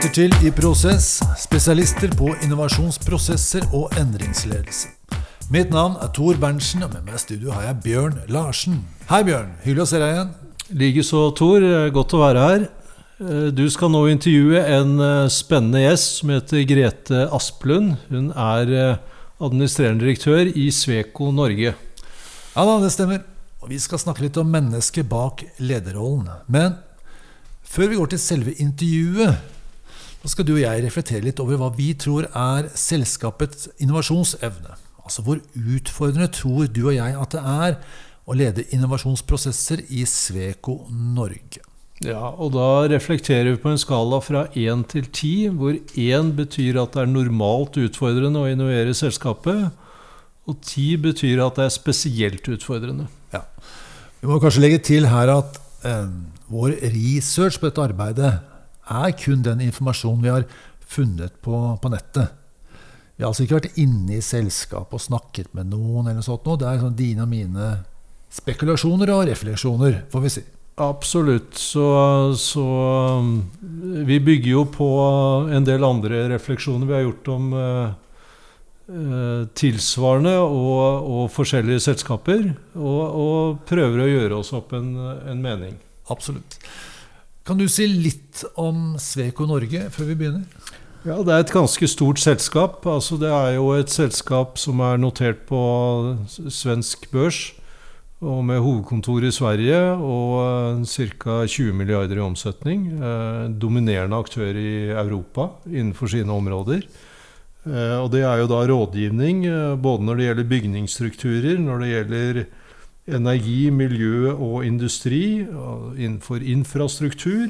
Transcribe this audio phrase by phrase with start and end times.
[0.00, 4.88] lytter til I Prosess, spesialister på innovasjonsprosesser og endringsledelse.
[5.52, 8.78] Mitt navn er Tor Berntsen, og med meg i studio har jeg Bjørn Larsen.
[9.10, 9.50] Hei, Bjørn.
[9.60, 10.30] Hyggelig å se deg igjen.
[10.80, 11.66] Likeså, Tor.
[11.92, 12.64] Godt å være her.
[13.20, 17.92] Eh, du skal nå intervjue en eh, spennende gjest som heter Grete Asplund.
[18.08, 21.76] Hun er eh, administrerende direktør i Sveko Norge.
[21.76, 23.26] Ja da, det stemmer.
[23.60, 26.32] Og vi skal snakke litt om mennesket bak lederrollen.
[26.48, 26.80] Men
[27.68, 29.58] før vi går til selve intervjuet,
[30.20, 34.76] så skal du og jeg reflektere litt over hva vi tror er selskapets innovasjonsevne.
[35.00, 37.78] Altså hvor utfordrende tror du og jeg at det er
[38.28, 41.64] å lede innovasjonsprosesser i Sveko Norge?
[42.04, 46.78] Ja, og da reflekterer vi på en skala fra 1 til 10, hvor 1 betyr
[46.80, 49.68] at det er normalt utfordrende å innovere selskapet,
[50.48, 53.08] og 10 betyr at det er spesielt utfordrende.
[53.34, 53.42] Ja.
[54.20, 56.08] Vi må kanskje legge til her at eh,
[56.48, 58.32] vår research på dette arbeidet
[58.90, 60.46] er kun den informasjonen vi har
[60.90, 62.36] funnet på, på nettet.
[63.16, 66.08] Vi har altså ikke vært inne i selskapet og snakket med noen.
[66.08, 66.56] eller sånt nå.
[66.56, 67.66] Det er sånn dine og mine
[68.32, 70.44] spekulasjoner og refleksjoner, får vi si.
[70.80, 71.58] Absolutt.
[71.58, 71.84] Så,
[72.40, 72.64] så,
[73.20, 73.50] um,
[74.06, 74.88] vi bygger jo på
[75.52, 77.90] en del andre refleksjoner vi har gjort om uh,
[79.60, 82.54] tilsvarende og, og, forskjellige selskaper.
[82.78, 84.94] Og, og, prøver å gjøre oss opp en,
[85.28, 85.76] en mening.
[86.10, 86.56] Absolutt.
[87.46, 90.44] Kan du si litt om Sveko Norge før vi begynner?
[91.00, 92.84] Ja, Det er et ganske stort selskap.
[92.84, 95.60] Altså, det er jo et selskap som er notert på
[96.28, 97.54] svensk børs.
[98.20, 101.46] Og med hovedkontor i Sverige og ca.
[101.48, 102.82] 20 milliarder i omsetning.
[103.00, 106.84] Eh, dominerende aktør i Europa innenfor sine områder.
[107.64, 111.88] Eh, og det er jo da rådgivning eh, både når det gjelder bygningsstrukturer, når det
[111.94, 112.44] gjelder
[113.08, 115.40] energi, miljø og industri,
[115.96, 117.48] innenfor infrastruktur,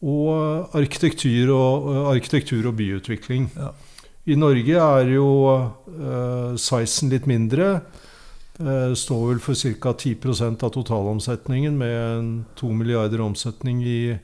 [0.00, 3.50] og arkitektur og, arkitektur og byutvikling.
[3.56, 3.72] Ja.
[4.30, 5.26] I Norge er jo
[5.56, 7.80] eh, sizen litt mindre.
[8.60, 9.92] Eh, står vel for ca.
[9.92, 14.16] 10% av totalomsetningen med 2 milliarder omsetning i,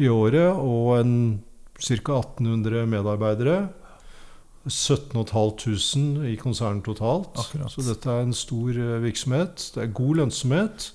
[0.00, 0.96] i året og
[1.76, 2.20] ca.
[2.20, 3.58] 1800 medarbeidere.
[4.66, 7.36] 17 500 i konsernet totalt.
[7.36, 7.72] Akkurat.
[7.72, 9.70] Så dette er en stor uh, virksomhet.
[9.74, 10.90] Det er god lønnsomhet.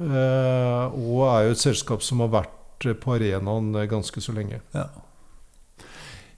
[0.00, 4.62] Uh, og er jo et selskap som har vært uh, på arenaen ganske så lenge.
[4.76, 4.86] Ja.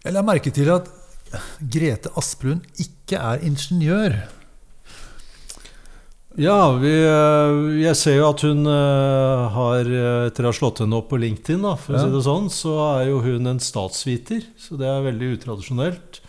[0.02, 0.88] Jeg la merke til at
[1.60, 4.16] Grete Asplund ikke er ingeniør.
[6.40, 6.90] Ja, vi,
[7.82, 9.88] jeg ser jo at hun har
[10.30, 12.72] Etter å ha slått henne opp på LinkedIn, da, for å si det sånn, så
[12.86, 14.46] er jo hun en statsviter.
[14.56, 16.21] Så det er veldig utradisjonelt.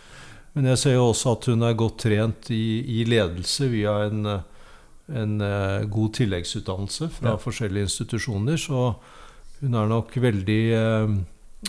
[0.54, 4.28] Men jeg ser jo også at hun er godt trent i, i ledelse via en,
[5.10, 7.40] en uh, god tilleggsutdannelse fra ja.
[7.42, 8.60] forskjellige institusjoner.
[8.60, 8.92] Så
[9.64, 11.12] hun er nok veldig eh,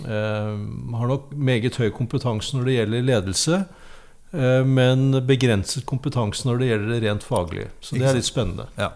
[0.04, 0.56] eh,
[1.00, 3.60] Har nok meget høy kompetanse når det gjelder ledelse.
[4.68, 7.70] Men begrenset kompetanse når det gjelder det rent faglige.
[7.80, 8.66] Så det er litt spennende.
[8.76, 8.90] Ja.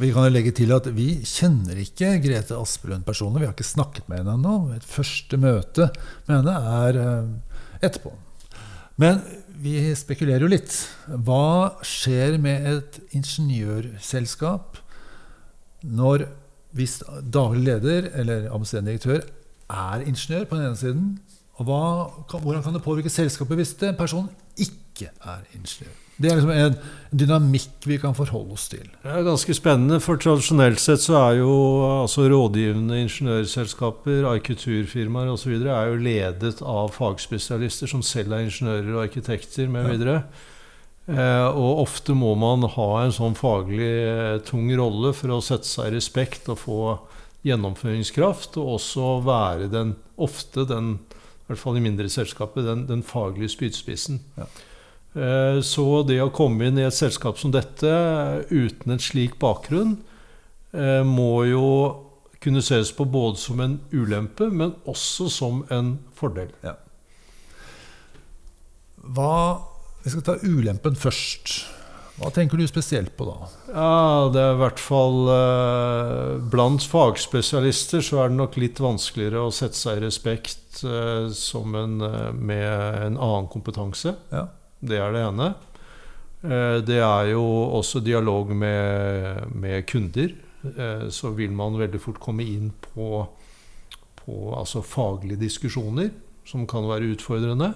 [0.00, 3.42] Vi kan jo legge til at vi kjenner ikke Grete Aspelund personlig.
[3.42, 4.56] Vi har ikke snakket med henne ennå.
[4.78, 5.90] Et første møte
[6.30, 7.02] med henne er
[7.82, 8.14] etterpå.
[9.00, 9.22] Men
[9.60, 10.74] vi spekulerer jo litt.
[11.08, 14.80] Hva skjer med et ingeniørselskap
[15.80, 16.26] når
[16.76, 17.00] hvis
[17.32, 19.24] daglig leder eller administrerende direktør
[19.70, 21.08] er ingeniør på den ene siden,
[21.60, 21.80] og hva,
[22.38, 24.30] hvordan kan det påvirke selskapet hvis en person
[24.60, 25.96] ikke er ingeniør?
[26.20, 26.74] Det er liksom en
[27.16, 28.84] dynamikk vi kan forholde oss til.
[29.00, 31.54] Det er ganske spennende, for tradisjonelt sett så er jo
[32.02, 35.56] altså rådgivende ingeniørselskaper, arkitekturfirmaer osv.
[35.64, 39.96] er jo ledet av fagspesialister som selv er ingeniører og arkitekter mv.
[40.04, 40.20] Ja.
[41.10, 45.66] Eh, og ofte må man ha en sånn faglig eh, tung rolle for å sette
[45.66, 46.80] seg i respekt og få
[47.48, 53.00] gjennomføringskraft, og også være den, ofte den, i hvert fall i mindre selskaper, den, den
[53.06, 54.20] faglige spydspissen.
[54.36, 54.52] Ja.
[55.14, 57.90] Eh, så det å komme inn i et selskap som dette
[58.50, 59.96] uten en slik bakgrunn,
[60.72, 61.66] eh, må jo
[62.40, 66.54] kunne ses på både som en ulempe, men også som en fordel.
[66.64, 66.78] Ja.
[69.00, 69.66] Hva
[70.00, 71.66] Vi skal ta ulempen først.
[72.16, 73.48] Hva tenker du spesielt på da?
[73.68, 79.44] Ja, Det er i hvert fall eh, Blant fagspesialister så er det nok litt vanskeligere
[79.44, 80.80] å sette seg i respekt
[81.36, 81.98] som en,
[82.32, 84.14] med en annen kompetanse.
[84.32, 84.46] Ja.
[84.80, 85.50] Det er det ene.
[86.40, 87.42] Eh, det er jo
[87.76, 90.32] også dialog med, med kunder.
[90.64, 93.22] Eh, så vil man veldig fort komme inn på,
[94.22, 96.10] på altså faglige diskusjoner,
[96.48, 97.74] som kan være utfordrende.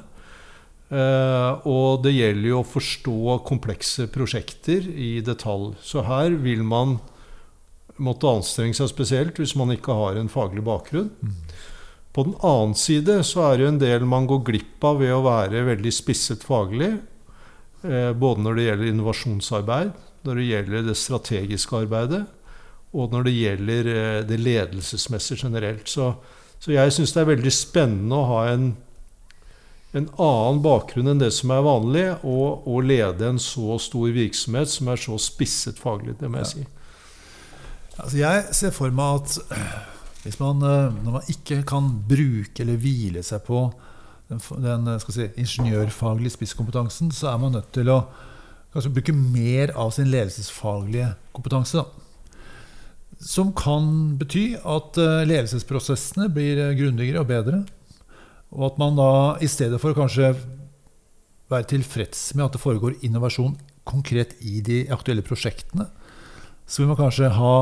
[0.95, 5.75] Eh, og det gjelder jo å forstå komplekse prosjekter i detalj.
[5.85, 6.99] Så her vil man
[8.03, 11.12] måtte anstrenge seg spesielt hvis man ikke har en faglig bakgrunn.
[12.15, 15.11] På den annen side så er det jo en del man går glipp av ved
[15.11, 16.93] å være veldig spisset faglig.
[17.83, 19.91] Eh, både når det gjelder innovasjonsarbeid,
[20.23, 22.23] når det gjelder det strategiske arbeidet,
[22.95, 25.91] og når det gjelder eh, det ledelsesmessige generelt.
[25.91, 26.13] Så,
[26.63, 28.69] så jeg syns det er veldig spennende å ha en,
[29.99, 34.71] en annen bakgrunn enn det som er vanlig, og, og, lede en så stor virksomhet
[34.71, 36.65] som er så spisset faglig, det må jeg si.
[37.99, 39.91] Altså jeg ser for meg at
[40.25, 43.67] hvis man, eh, når man ikke kan bruke eller hvile seg på
[44.31, 48.00] den, den eh, si, ingeniørfaglige spisskompetansen, så er man nødt til å
[48.73, 51.85] bruke mer av sin ledelsesfaglige kompetanse.
[51.85, 52.41] Da.
[53.21, 57.62] Som kan bety at eh, ledelsesprosessene blir grundigere og bedre.
[58.55, 59.12] Og at man da
[59.44, 60.32] i stedet for å kanskje
[61.53, 65.91] være tilfreds med at det foregår innovasjon konkret i de aktuelle prosjektene,
[66.65, 67.56] så vil man kanskje ha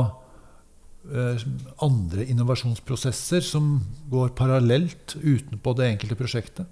[1.82, 6.68] andre innovasjonsprosesser som går parallelt utenpå det enkelte prosjektet.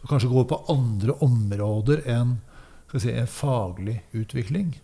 [0.00, 2.40] Som kanskje går på andre områder enn
[3.00, 4.74] si, en faglig utvikling.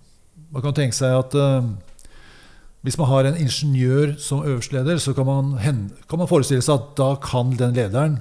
[0.54, 1.66] Man kan tenke seg at uh,
[2.86, 5.56] hvis man har en ingeniør som øverste leder, så kan man,
[6.08, 8.20] kan man, forestille seg at da kan den lederen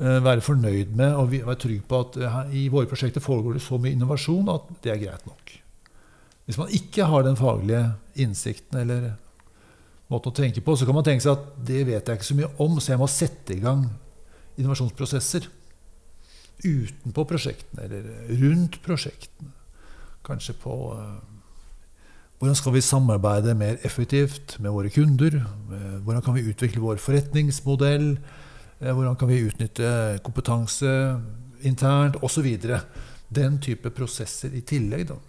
[0.00, 3.64] uh, være fornøyd med og være trygg på at uh, i våre prosjekter foregår det
[3.64, 5.54] så mye innovasjon at det er greit nok.
[6.46, 7.86] Hvis man ikke har den faglige
[8.22, 9.14] innsikten eller
[10.12, 12.38] måten å tenke på, så kan man tenke seg at det vet jeg ikke så
[12.38, 13.86] mye om, så jeg må sette i gang
[14.56, 15.48] innovasjonsprosesser
[16.64, 19.52] utenpå prosjektene, eller rundt prosjektene.
[20.26, 21.18] Kanskje på uh,
[22.40, 25.38] hvordan skal vi samarbeide mer effektivt med våre kunder?
[25.70, 28.08] Uh, hvordan kan vi utvikle vår forretningsmodell?
[28.80, 29.92] Uh, hvordan kan vi utnytte
[30.24, 30.90] kompetanse
[31.66, 32.18] internt?
[32.24, 32.48] Osv.
[33.28, 35.08] Den type prosesser i tillegg.
[35.12, 35.20] da.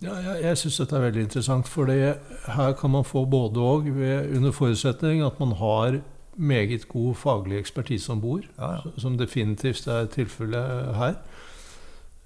[0.00, 1.68] Ja, jeg jeg syns dette er veldig interessant.
[1.68, 6.00] For her kan man få både og, under forutsetning at man har
[6.40, 8.92] meget god faglig ekspertise om bord, ja, ja.
[8.96, 11.18] som definitivt er tilfellet her.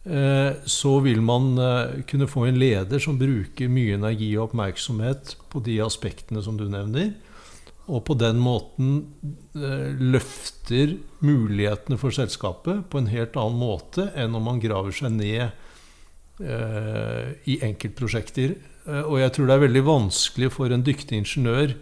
[0.04, 5.34] Eh, så vil man eh, kunne få en leder som bruker mye energi og oppmerksomhet
[5.50, 7.14] på de aspektene som du nevner.
[7.88, 8.92] Og på den måten
[9.56, 10.94] eh, løfter
[11.24, 15.56] mulighetene for selskapet på en helt annen måte enn om man graver seg ned
[16.44, 18.54] i enkeltprosjekter.
[18.84, 21.76] Eh, og jeg tror det er veldig vanskelig for en dyktig ingeniør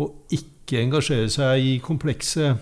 [0.00, 2.54] å ikke engasjere seg i komplekse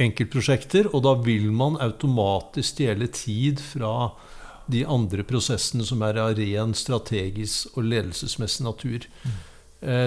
[0.00, 4.10] enkeltprosjekter, og da vil man automatisk stjele tid fra
[4.66, 9.04] de andre prosessene som er av ren strategisk og ledelsesmessig natur.
[9.22, 9.36] Mm.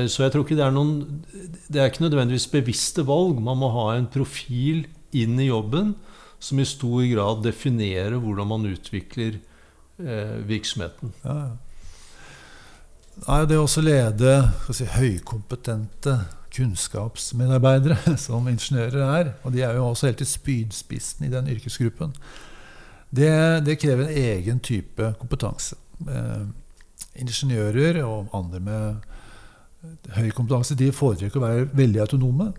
[0.09, 1.21] Så jeg tror ikke det er noen
[1.69, 3.37] Det er ikke nødvendigvis bevisste valg.
[3.37, 5.93] Man må ha en profil inn i jobben
[6.41, 9.56] som i stor grad definerer hvordan man utvikler eh,
[9.97, 11.13] virksomheten.
[11.23, 11.55] Ja, ja.
[13.49, 14.33] Det å lede
[14.69, 16.19] si, høykompetente
[16.53, 22.13] kunnskapsmedarbeidere, som ingeniører er, og de er jo også helt i spydspissen i den yrkesgruppen,
[23.09, 23.31] det,
[23.65, 25.77] det krever en egen type kompetanse.
[26.11, 26.47] Eh,
[27.23, 29.05] ingeniører og andre med
[30.17, 32.49] høy kompetanse de foretrekker å være veldig autonome.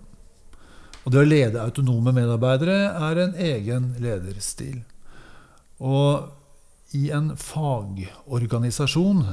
[1.05, 4.81] Og det å lede autonome medarbeidere er en egen lederstil.
[5.79, 6.33] Og
[6.97, 9.25] i en fagorganisasjon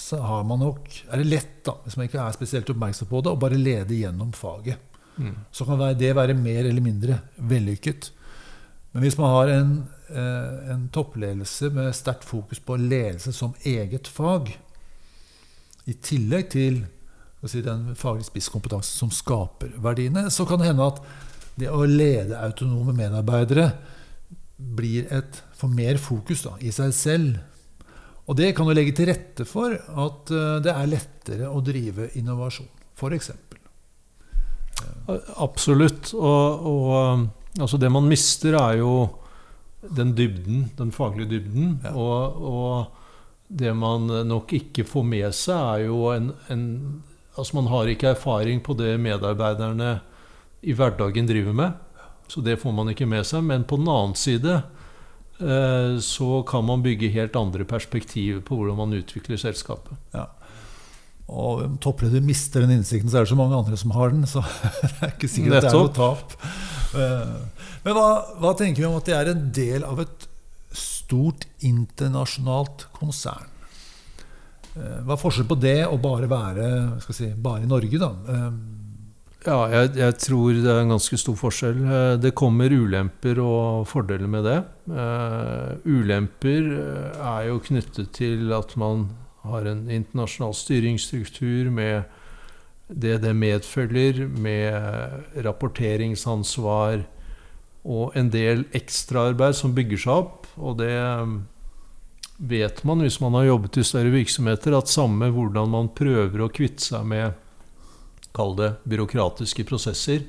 [0.00, 3.20] så har man nok, er det lett, da, hvis man ikke er spesielt oppmerksom på
[3.24, 4.80] det, å bare lede gjennom faget.
[5.16, 5.36] Mm.
[5.54, 8.10] Så kan det være mer eller mindre vellykket.
[8.92, 9.72] Men hvis man har en,
[10.10, 14.52] eh, en toppledelse med sterkt fokus på ledelse som eget fag,
[15.86, 16.84] i tillegg til
[17.44, 21.02] si, den faglige spisskompetansen som skaper verdiene, så kan det hende at
[21.60, 23.68] det å lede autonome medarbeidere
[24.56, 27.40] blir et, får mer fokus da, i seg selv.
[28.24, 32.10] Og det kan jo legge til rette for at uh, det er lettere å drive
[32.20, 33.32] innovasjon, f.eks.
[35.40, 36.14] Absolutt.
[36.16, 37.26] Og, og um,
[37.60, 38.94] altså det man mister, er jo
[39.84, 41.78] den dybden, den faglige dybden.
[41.84, 41.94] Ja.
[41.96, 43.00] Og, og,
[43.54, 46.62] det man nok ikke får med seg, er jo en, en
[47.34, 49.88] Altså man har ikke erfaring på det medarbeiderne
[50.62, 51.72] i hverdagen driver med.
[52.30, 53.42] Så det får man ikke med seg.
[53.42, 54.84] Men på den annen side eh,
[55.34, 59.96] så kan man bygge helt andre perspektiver på hvordan man utvikler selskapet.
[60.14, 60.28] Ja.
[61.24, 64.26] Og om toppleder mister den innsikten, så er det så mange andre som har den.
[64.28, 64.44] Så
[64.82, 66.36] det er ikke sikkert at det er noe tap.
[66.94, 68.08] Eh, men hva,
[68.42, 70.28] hva tenker vi om at det er en del av et
[70.76, 73.48] stort internasjonalt konsern?
[74.74, 76.68] Eh, hva er forskjellen på det og bare være
[77.08, 78.00] si, bare i Norge?
[78.02, 78.12] da?
[79.44, 81.82] Ja, jeg, jeg, tror det er en ganske stor forskjell.
[81.84, 84.56] Eh, det kommer ulemper og fordeler med det.
[84.88, 89.10] Uh, ulemper eh, er jo knyttet til at man
[89.44, 92.08] har en internasjonal styringsstruktur med
[92.88, 97.04] det det medfølger med rapporteringsansvar
[97.84, 100.48] og en del ekstraarbeid som bygger seg opp.
[100.56, 100.96] Og det
[102.40, 106.52] vet man hvis man har jobbet i større virksomheter, at samme hvordan man prøver å
[106.52, 107.43] kvitte seg med
[108.34, 110.24] Kall det byråkratiske prosesser,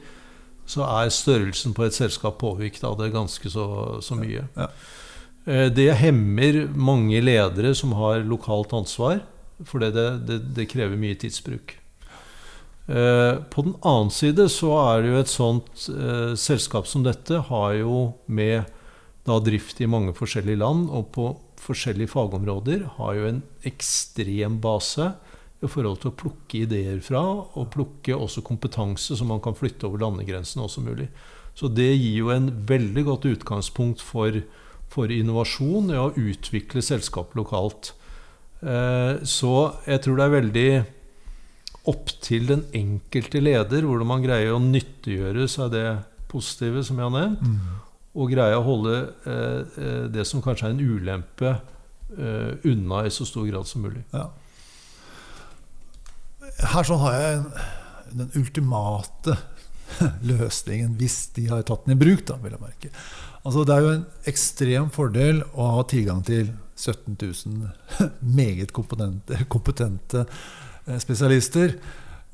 [0.65, 3.65] så er størrelsen på et selskap påvirket av det ganske så,
[4.01, 4.47] så mye.
[4.57, 4.67] Ja.
[5.45, 5.69] ja.
[5.69, 9.21] det hemmer mange ledere som har lokalt ansvar,
[9.65, 9.93] for det,
[10.27, 11.77] det, det krever mye tidsbruk.
[12.87, 17.39] Eh, på den annen side så er det jo et sånt eh, selskap som dette
[17.47, 18.67] har jo med
[19.25, 21.31] da drift i mange forskjellige land og på
[21.65, 25.07] forskjellige fagområder har jo en ekstrem base
[25.65, 27.21] i forhold til å plukke ideer fra,
[27.55, 31.09] og plukke også kompetanse som man kan flytte over landegrensene også mulig.
[31.55, 34.41] Så det gir jo en veldig godt utgangspunkt for,
[34.91, 37.93] for innovasjon i å utvikle selskap lokalt.
[38.59, 39.55] Eh, så
[39.87, 40.69] jeg tror det er veldig
[41.91, 45.87] opp til den enkelte leder hvordan man greier å nyttiggjøre seg det
[46.31, 47.75] positive som jeg har nevnt, mm.
[48.17, 48.95] og greie å holde
[49.29, 51.53] eh, eh, det som kanskje er en ulempe,
[52.17, 54.03] eh, unna i så stor grad som mulig.
[54.15, 54.31] Ja
[56.63, 57.41] her så har jeg
[58.15, 59.35] den ultimate
[60.31, 62.23] løsningen, hvis de har tatt den i bruk.
[62.27, 62.91] Da, vil jeg merke.
[63.45, 68.09] Altså, det er jo en ekstrem fordel å ha tilgang til 17 000
[68.39, 71.77] meget kompetente, kompetente eh, spesialister.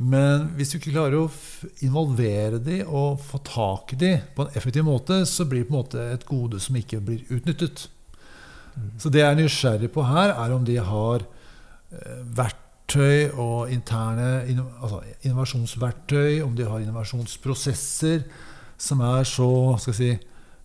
[0.01, 1.27] Men hvis du ikke klarer å
[1.85, 5.75] involvere de og få tak i de på en effektiv måte, så blir det på
[5.75, 7.85] en måte et gode som ikke blir utnyttet.
[8.73, 8.89] Mm.
[9.01, 12.60] Så det jeg er nysgjerrig på her, er om de har eh, vært
[12.91, 14.43] verktøy og interne
[14.81, 18.23] altså innovasjonsverktøy, om de har innovasjonsprosesser
[18.77, 20.11] som er så skal si,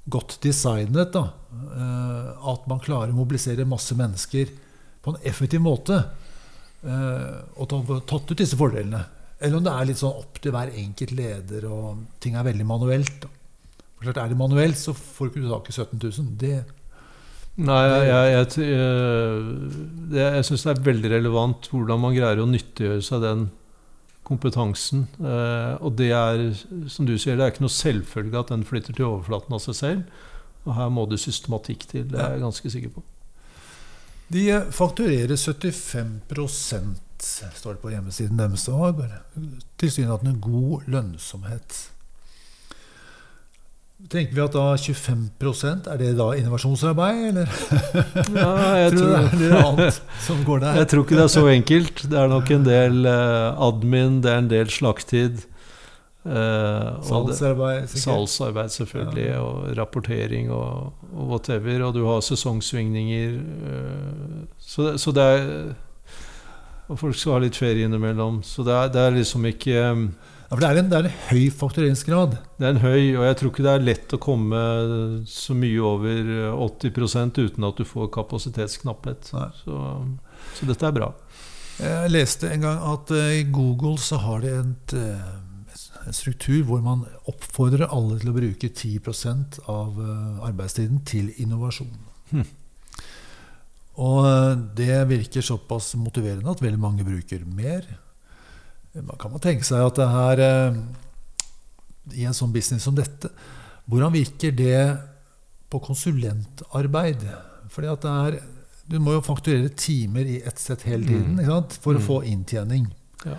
[0.09, 4.53] godt designet da, eh, at man klarer å mobilisere masse mennesker
[5.03, 5.99] på en effektiv måte
[6.83, 9.03] eh, og tatt ut disse fordelene.
[9.41, 12.67] Eller om det er litt sånn opp til hver enkelt leder, og ting er veldig
[12.67, 13.19] manuelt.
[13.21, 13.29] Da.
[13.97, 16.31] For klart, Er det manuelt, så får du ikke tak i 17 000.
[16.41, 16.55] Det
[17.57, 23.05] Nei, jeg, jeg, jeg, jeg, syns det er veldig relevant hvordan man greier å nyttiggjøre
[23.05, 23.47] seg den
[24.27, 25.07] kompetansen.
[25.23, 26.43] Eh, og det er,
[26.93, 29.79] som du sier, det er ikke noe selvfølge at den flytter til overflaten av seg
[29.79, 30.23] selv.
[30.67, 32.07] Og her må det systematikk til.
[32.11, 33.05] Det er jeg ganske sikker på.
[34.35, 39.21] De fakturerer 75 står det på hjemmesiden deres, og har
[39.81, 41.79] tilsynelatende god lønnsomhet.
[43.97, 47.53] Tenker vi at da 25% er det da innovasjonsarbeid, eller?
[48.37, 48.51] Ja,
[48.83, 50.81] jeg tror, tror det er annet som går der.
[50.83, 52.03] Jeg tror ikke det er så enkelt.
[52.13, 55.47] Det er nok en del uh, admin, det er en del slaktid.
[56.27, 58.03] Uh, salgsarbeid, sikkert.
[58.05, 59.27] Salgsarbeid, selvfølgelig.
[59.31, 59.41] Ja.
[59.41, 61.89] Og rapportering og, og, whatever.
[61.89, 63.41] Og du har sesongsvingninger.
[63.65, 65.75] Uh, så, så, det er
[66.89, 68.43] Og folk skal ha litt ferie innimellom.
[68.45, 70.09] Så det er, det er liksom ikke um,
[70.47, 72.37] for det er, en, det er, en, høy faktureringsgrad.
[72.61, 74.61] Det er en høy, og jeg tror ikke det er lett å komme
[75.27, 76.31] så mye over
[76.69, 79.33] 80% uten at du får kapasitetsknapphet.
[79.33, 79.81] Så,
[80.55, 81.11] så, dette er bra.
[81.81, 85.27] Jeg leste en gang at eh, i Google så har de et, eh,
[86.07, 89.03] en struktur hvor man oppfordrer alle til å bruke 10
[89.67, 91.93] av eh, arbeidstiden til innovasjon.
[92.31, 92.47] Hm.
[94.07, 94.25] Og
[94.79, 97.97] det virker såpass motiverende at veldig mange bruker mer.
[99.05, 100.77] Man kan man tenke seg at det her eh,
[102.17, 103.29] I en sånn business som dette,
[103.91, 104.79] hvordan virker det
[105.73, 107.27] på konsulentarbeid?
[107.73, 108.39] Fordi at det er
[108.87, 111.75] Du må jo fakturere timer i ett sett hele tiden mm.
[111.83, 112.27] for å få mm.
[112.31, 112.85] inntjening.
[113.27, 113.35] Ja.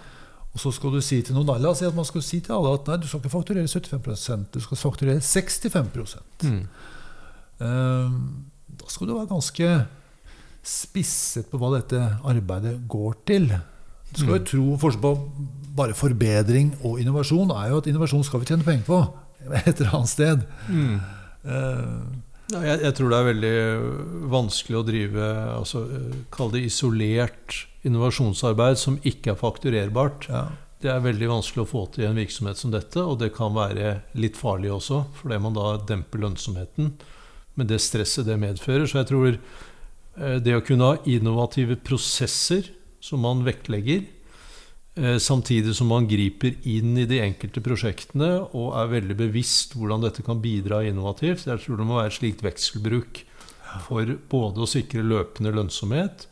[0.52, 2.56] Og så skal du si til noen La oss si at man skal si til
[2.58, 6.60] alle at nei, du skal ikke fakturere 75 du skal fakturere 65 mm.
[7.62, 8.18] um,
[8.68, 9.72] Da skal du være ganske
[10.68, 13.46] spisset på hva dette arbeidet går til.
[14.14, 15.14] Du skal jo tro Forskjell på
[15.78, 19.02] bare forbedring og innovasjon er jo at innovasjon skal vi tjene penger på
[19.62, 20.46] et eller annet sted.
[20.72, 20.96] Mm.
[21.48, 22.00] Uh,
[22.48, 23.58] jeg, jeg, tror det er veldig
[24.32, 25.26] vanskelig å drive
[25.58, 25.82] altså,
[26.32, 30.30] Kall det isolert innovasjonsarbeid som ikke er fakturerbart.
[30.32, 30.48] Ja.
[30.82, 33.56] Det er veldig vanskelig å få til i en virksomhet som dette, og det kan
[33.56, 36.92] være litt farlig også, fordi man da demper lønnsomheten
[37.58, 38.86] med det stresset det medfører.
[38.86, 42.70] Så jeg tror eh, det å kunne ha innovative prosesser
[43.04, 44.06] som man vektlegger.
[44.98, 50.01] Eh, samtidig som man griper inn i de enkelte prosjektene og er veldig bevisst hvordan
[50.01, 51.46] dette kan bidra innovativt.
[51.46, 53.22] Jeg tror det må være slikt vekselbruk
[53.86, 56.25] for både å sikre løpende lønnsomhet,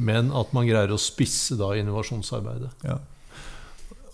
[0.00, 2.72] men at man greier å spisse da innovasjonsarbeidet.
[2.88, 2.98] Ja.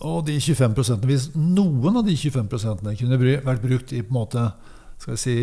[0.05, 4.43] Og de 25% Hvis noen av de 25% kunne vært brukt i på en måte,
[5.01, 5.37] skal vi si,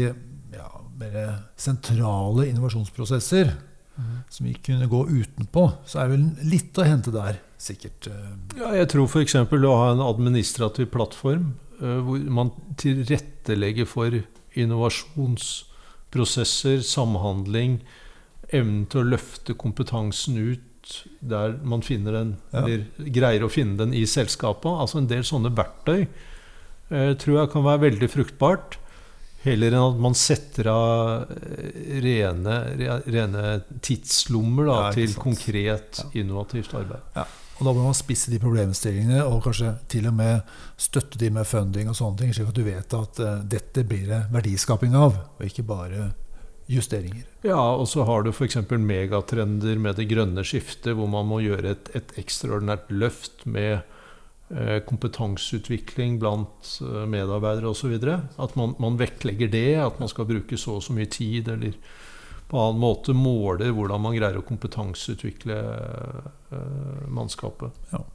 [0.54, 0.68] ja,
[1.00, 1.16] mer
[1.58, 3.50] sentrale innovasjonsprosesser,
[4.28, 8.06] som vi kunne gå utenpå, så er det vel litt å hente der, sikkert.
[8.10, 8.30] eh.
[8.58, 9.34] Ja, jeg tror f.eks.
[9.36, 14.10] å ha en administrativ plattform eh, hvor man tilrettelegger for
[14.54, 17.78] innovasjonsprosesser, samhandling,
[18.54, 20.60] evnen til å løfte kompetansen ut
[21.24, 22.60] der man finner den, Ja.
[22.60, 24.68] eller greier å finne den i selskapet.
[24.68, 26.06] Altså en del sånne verktøy
[26.90, 28.76] eh, tror jeg kan være veldig fruktbart.
[29.44, 32.54] Heller enn at man setter av eh, rene,
[33.04, 33.42] rene
[33.84, 35.22] tidslommer da, Ja, til sant.
[35.22, 36.10] konkret, Ja.
[36.22, 37.02] innovativt arbeid.
[37.16, 37.26] Ja.
[37.60, 40.40] Og da må man spisse de problemstillingene, og kanskje til og med
[40.80, 44.08] støtte de med funding og sånne ting, slik at du vet at uh, dette blir
[44.08, 46.08] det verdiskaping av, og ikke bare
[46.66, 47.22] justeringer.
[47.44, 48.56] Ja, og så har du f.eks.
[48.72, 53.84] megatrender med det grønne skiftet, hvor man må gjøre et, et ekstraordinært løft med
[54.86, 57.94] kompetanseutvikling blant eh, medarbeidere osv.
[58.38, 61.76] At man, man vektlegger det, at man skal bruke så og så mye tid, eller
[62.48, 65.56] på annen måte måler hvordan man greier å kompetanseutvikle
[67.08, 67.72] mannskapet.
[67.88, 68.12] mannskapet.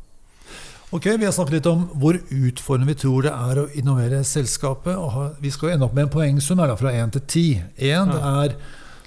[0.91, 4.95] Ok, Vi har snakket litt om hvor utfordrende vi tror det er å innovere selskapet.
[4.97, 7.63] og Vi skal ende opp med en poengsum her da, fra 1 til 10.
[7.77, 8.45] 1 Ja.
[8.45, 8.55] er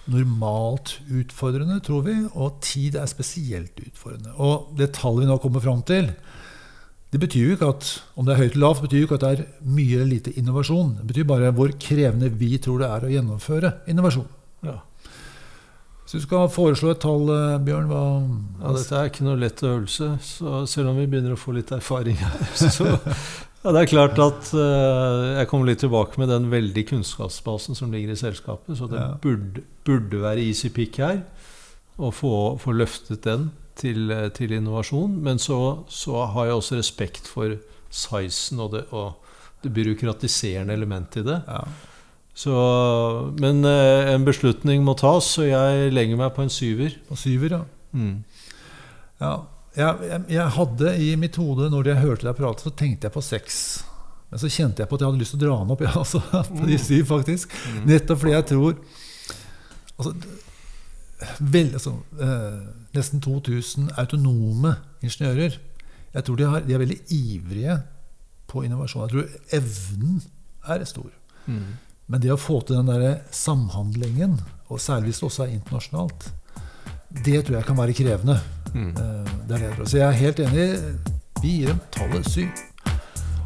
[0.06, 4.34] normalt utfordrende, tror vi, og 10 er spesielt utfordrende.
[4.38, 6.12] Og det tallet vi nå kommer fram til,
[7.12, 9.24] det betyr jo ikke at om det er høyt eller lavt, betyr jo ikke at
[9.26, 10.94] det er mye eller lite innovasjon.
[11.02, 14.30] Det betyr bare hvor krevende vi tror det er å gjennomføre innovasjon.
[14.64, 14.78] Ja.
[16.08, 17.86] Så du skal foreslå et tall, eh, Bjørn.
[17.92, 18.00] Hva,
[18.62, 21.70] Ja, dette er ikke noe lett øvelse, så selv om vi begynner å få litt
[21.72, 26.48] erfaring her, så ja, Det er klart at uh, jeg kommer litt tilbake med den
[26.50, 29.12] veldige kunnskapsbasen som ligger i selskapet, så det Ja.
[29.22, 31.22] burde, burde være easy pick her
[32.00, 35.18] å få, få løftet den til, eh, til innovasjon.
[35.24, 37.56] Men så, så har jeg også respekt for
[37.92, 39.18] sizen og det, og
[39.62, 41.40] det byråkratiserende elementet i det.
[41.48, 41.64] ja.
[42.34, 42.52] Så,
[43.36, 46.94] men eh, en beslutning må tas, så jeg legger meg på en syver.
[47.08, 47.62] På syver, ja.
[47.92, 48.22] Mm.
[49.20, 49.34] Ja,
[49.76, 53.14] jeg, jeg, jeg hadde i mitt hode, når jeg hørte deg prate, så tenkte jeg
[53.14, 53.58] på seks.
[54.32, 55.92] Men så kjente jeg på at jeg hadde lyst til å dra den opp, ja,
[56.00, 56.22] altså,
[56.56, 57.52] på de syv, faktisk.
[57.68, 57.82] Mm.
[57.90, 58.78] Nettopp fordi jeg tror
[59.98, 60.14] altså,
[61.52, 65.58] vel, altså, eh, Nesten 2000 autonome ingeniører.
[66.12, 67.78] Jeg tror de, har, de er veldig ivrige
[68.52, 69.06] på innovasjon.
[69.06, 70.18] Jeg tror evnen
[70.68, 71.08] er stor.
[71.46, 71.62] Mm.
[72.12, 74.36] Men det å få til den der samhandlingen,
[74.68, 76.28] og særlig hvis det også er internasjonalt,
[77.24, 78.38] det tror jeg kan være krevende.
[78.74, 78.90] Mm.
[78.90, 79.88] Eh, Det er det.
[79.88, 80.68] Så jeg er helt enig.
[81.42, 82.48] Vi gir dem tallet syv.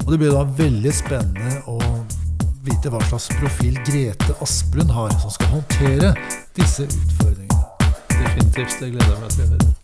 [0.05, 1.79] Og det blir da veldig spennende å
[2.67, 6.15] vite hva slags profil Grete Asplund har, som skal håndtere
[6.59, 7.46] disse utfordringene.
[8.21, 8.79] Definitivt.
[8.81, 9.75] Det gleder jeg meg til å høre.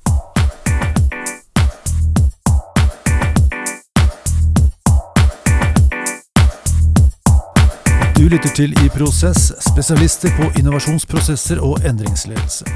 [8.22, 12.68] Du lytter til I Prosess, spesialister på innovasjonsprosesser og endringsledelse.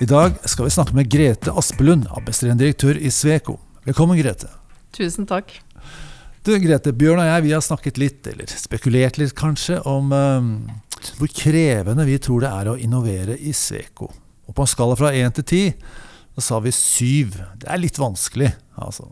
[0.00, 3.58] I dag skal vi snakke med Grete Aspelund, administrerende direktør i Sveko.
[3.84, 4.48] Velkommen, Grete.
[4.96, 5.52] Tusen takk.
[6.46, 10.48] Du, Grete, Bjørn og jeg vi har snakket litt, eller spekulert litt kanskje, om um,
[11.18, 14.08] hvor krevende vi tror det er å innovere i Sveko.
[14.48, 15.88] Og på en skala fra 1 til 10,
[16.38, 17.36] så sa vi 7.
[17.60, 19.10] Det er litt vanskelig, altså.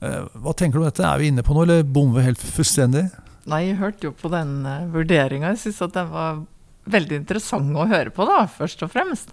[0.00, 1.04] Eh, hva tenker du om dette?
[1.04, 3.08] Er vi inne på noe, eller bommer vi helt fullstendig?
[3.50, 5.54] Nei, jeg hørte jo på den uh, vurderinga.
[5.54, 6.42] Jeg syns at den var
[6.90, 9.32] veldig interessant å høre på, da, først og fremst.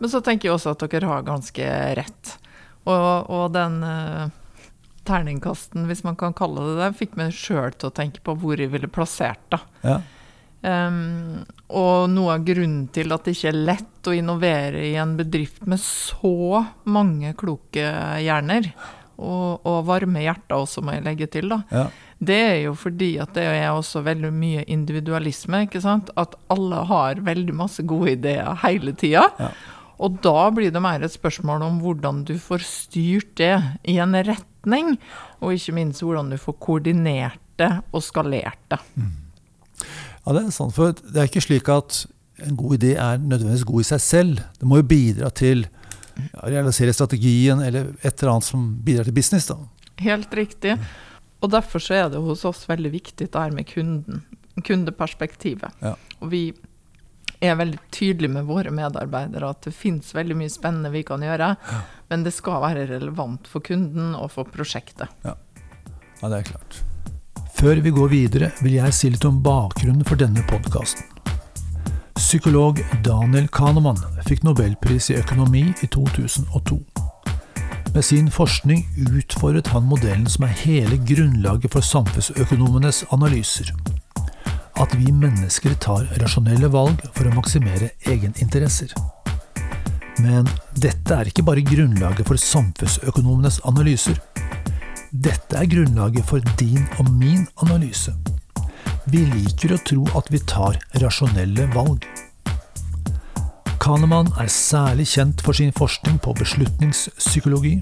[0.00, 1.66] Men så tenker jeg også at dere har ganske
[1.98, 2.36] rett.
[2.88, 4.30] Og, og den uh,
[5.06, 8.58] terningkasten, hvis man kan kalle det det, fikk meg sjøl til å tenke på hvor
[8.58, 9.60] jeg ville plassert det.
[9.84, 10.00] Ja.
[10.62, 15.16] Ehm, og noe av grunnen til at det ikke er lett å innovere i en
[15.18, 17.84] bedrift med så mange kloke
[18.22, 18.70] hjerner,
[19.22, 21.84] og, og varme hjerter også, må jeg legge til, da, Ja.
[22.18, 25.64] det er jo fordi at det er også veldig mye individualisme.
[25.68, 26.10] ikke sant?
[26.18, 29.28] At alle har veldig masse gode ideer hele tida.
[29.38, 29.50] Ja.
[30.02, 33.54] Og da blir det mer et spørsmål om hvordan du får styrt det
[33.86, 34.96] i en retning,
[35.40, 38.80] og ikke minst hvordan du får koordinert det og skalert det.
[40.22, 40.74] Ja, det er sant.
[40.76, 42.04] For det er ikke slik at
[42.42, 44.42] en god idé er nødvendigvis god i seg selv.
[44.58, 45.66] Det må jo bidra til
[46.36, 49.48] å realisere strategien, eller et eller annet som bidrar til business.
[49.50, 49.58] da.
[50.02, 50.76] Helt riktig.
[51.42, 54.22] Og derfor så er det hos oss veldig viktig det her med kunden,
[54.62, 55.82] kundeperspektivet.
[55.82, 55.96] Ja.
[56.20, 56.44] Og vi
[57.42, 61.56] er veldig tydelige med våre medarbeidere at det finnes veldig mye spennende vi kan gjøre,
[62.12, 65.10] men det skal være relevant for kunden og for prosjektet.
[65.26, 65.34] Ja,
[66.22, 66.82] det er klart.
[67.62, 71.04] Før vi går videre, vil jeg si litt om bakgrunnen for denne podkasten.
[72.18, 76.80] Psykolog Daniel Kahneman fikk nobelpris i økonomi i 2002.
[77.94, 78.82] Med sin forskning
[79.14, 83.70] utfordret han modellen som er hele grunnlaget for samfunnsøkonomenes analyser.
[84.82, 88.90] At vi mennesker tar rasjonelle valg for å maksimere egeninteresser.
[90.18, 94.18] Men dette er ikke bare grunnlaget for samfunnsøkonomenes analyser.
[95.12, 98.14] Dette er grunnlaget for din og min analyse.
[99.12, 102.06] Vi liker å tro at vi tar rasjonelle valg.
[103.82, 107.74] Kahneman er særlig kjent for sin forskning på beslutningspsykologi,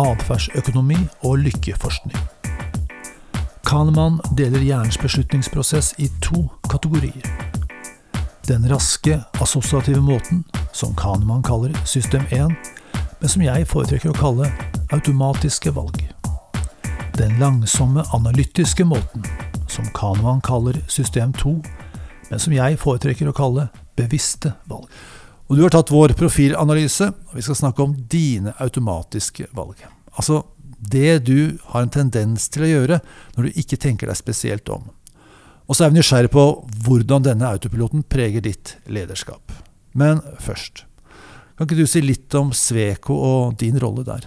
[0.00, 0.96] atferdsøkonomi
[1.28, 2.16] og lykkeforskning.
[3.68, 7.28] Kahneman deler hjernens beslutningsprosess i to kategorier.
[8.48, 12.56] Den raske, assosiative måten, som Kahneman kaller system 1,
[13.20, 14.48] men som jeg foretrekker å kalle
[14.88, 16.00] automatiske valg.
[17.18, 19.24] Den langsomme, analytiske måten,
[19.68, 21.52] som Kahneman kaller system 2,
[22.30, 23.68] men som jeg foretrekker å kalle
[23.98, 24.86] bevisste valg.
[25.50, 29.82] Og du har tatt vår profilanalyse, og vi skal snakke om dine automatiske valg.
[30.14, 30.44] Altså
[30.80, 33.00] det du har en tendens til å gjøre
[33.36, 34.86] når du ikke tenker deg spesielt om.
[35.66, 36.44] Og så er vi nysgjerrig på
[36.86, 39.52] hvordan denne autopiloten preger ditt lederskap.
[39.92, 40.84] Men først,
[41.58, 44.24] kan ikke du si litt om Sveko og din rolle der?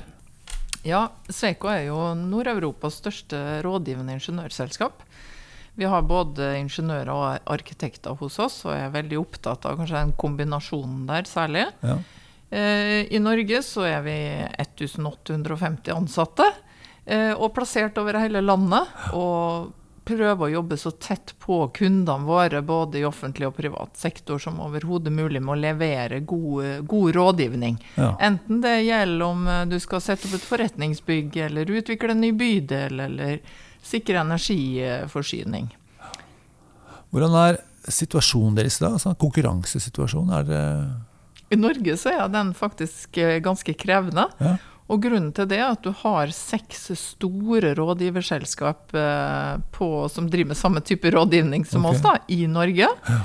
[0.83, 5.05] Ja, Sweco er jo Nord-Europas største rådgivende ingeniørselskap.
[5.79, 10.01] Vi har både ingeniører og arkitekter hos oss, og jeg er veldig opptatt av kanskje
[10.03, 11.63] den kombinasjonen der særlig.
[11.81, 11.95] Ja.
[12.53, 14.17] Eh, I Norge så er vi
[14.61, 16.45] 1850 ansatte,
[17.05, 18.91] eh, og plassert over hele landet.
[19.17, 19.71] Og
[20.05, 24.59] prøver å jobbe så tett på kundene våre, både i offentlig og privat sektor, som
[24.63, 27.77] overhodet mulig med å levere god, god rådgivning.
[27.95, 28.13] Ja.
[28.23, 32.33] Enten det gjelder om eh, du skal sette opp et forretningsbygg, eller utvikle en ny
[32.37, 33.39] bydel, eller
[33.83, 35.71] sikre energiforsyning.
[37.13, 37.61] Hvordan er
[37.93, 38.93] situasjonen deres da?
[38.95, 40.35] Altså, konkurransesituasjonen?
[40.39, 40.61] Er det
[41.53, 44.29] I Norge så er den faktisk eh, ganske krevende.
[44.41, 44.55] Ja.
[44.91, 50.51] Og grunnen til det er at du har seks store rådgiverselskap eh, på, som driver
[50.51, 51.95] med samme type rådgivning som okay.
[51.95, 52.89] oss da, i Norge.
[53.07, 53.21] Ja.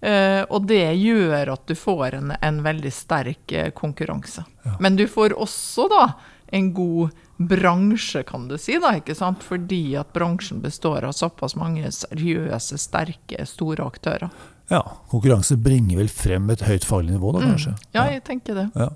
[0.00, 4.46] Eh, og det gjør at du får en, en veldig sterk eh, konkurranse.
[4.64, 4.76] Ja.
[4.80, 6.04] Men du får også da
[6.50, 9.44] en god bransje, kan du si, da, ikke sant?
[9.46, 14.32] fordi at bransjen består av såpass mange seriøse, sterke, store aktører.
[14.70, 17.46] Ja, konkurranse bringer vel frem et høyt faglig nivå, da mm.
[17.52, 17.72] kanskje?
[17.76, 17.86] Mm.
[17.96, 18.66] Ja, jeg tenker det.
[18.76, 18.90] Ja.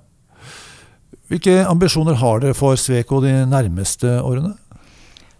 [1.30, 4.52] Hvilke ambisjoner har dere for Sveko de nærmeste årene?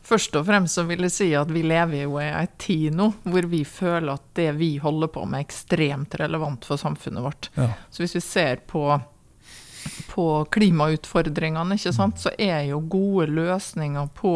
[0.05, 3.09] Først og fremst så vil jeg si at vi lever jo i ei tid nå
[3.25, 7.49] hvor vi føler at det vi holder på med, er ekstremt relevant for samfunnet vårt.
[7.57, 7.71] Ja.
[7.89, 8.85] Så hvis vi ser på,
[10.13, 14.35] på klimautfordringene, ikke sant, så er jo gode løsninger på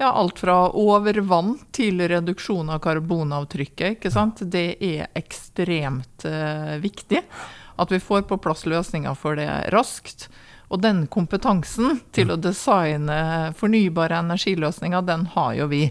[0.00, 4.08] ja, alt fra overvann til reduksjon av karbonavtrykket.
[4.44, 7.20] Det er ekstremt uh, viktig
[7.76, 10.28] at vi får på plass løsninger for det raskt.
[10.68, 15.84] Og den kompetansen til å designe fornybare energiløsninger, den har jo vi.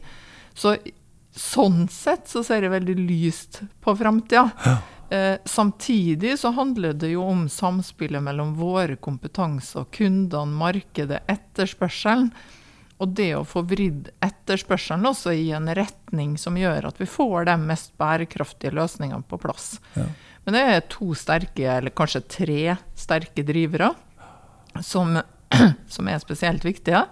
[0.56, 0.76] Så
[1.36, 4.50] sånn sett så ser det veldig lyst på framtida.
[4.66, 4.76] Ja.
[5.10, 12.32] Eh, samtidig så handler det jo om samspillet mellom våre kompetanse og kundene, markedet, etterspørselen.
[13.04, 17.50] Og det å få vridd etterspørselen også i en retning som gjør at vi får
[17.50, 19.76] de mest bærekraftige løsningene på plass.
[19.98, 20.08] Ja.
[20.46, 23.92] Men det er to sterke, eller kanskje tre sterke drivere
[24.84, 25.20] som,
[25.96, 27.06] som er spesielt viktige.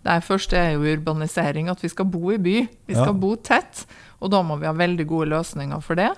[0.00, 2.56] Det første er jo urbanisering, at vi skal bo i by.
[2.88, 3.20] Vi skal ja.
[3.20, 3.84] bo tett.
[4.20, 6.12] Og da må vi ha veldig gode løsninger for det.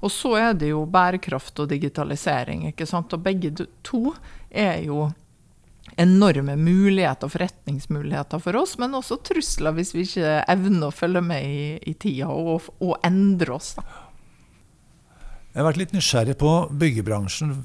[0.00, 2.66] Og så er det jo bærekraft og digitalisering.
[2.70, 3.12] ikke sant?
[3.12, 3.52] Og begge
[3.86, 4.14] to
[4.50, 5.10] er jo
[5.98, 11.22] enorme muligheter og forretningsmuligheter for oss, men også trusler hvis vi ikke evner å følge
[11.24, 13.74] med i, i tida og, og, endre oss.
[13.78, 13.84] Da.
[15.50, 17.56] Jeg har vært litt nysgjerrig på byggebransjen.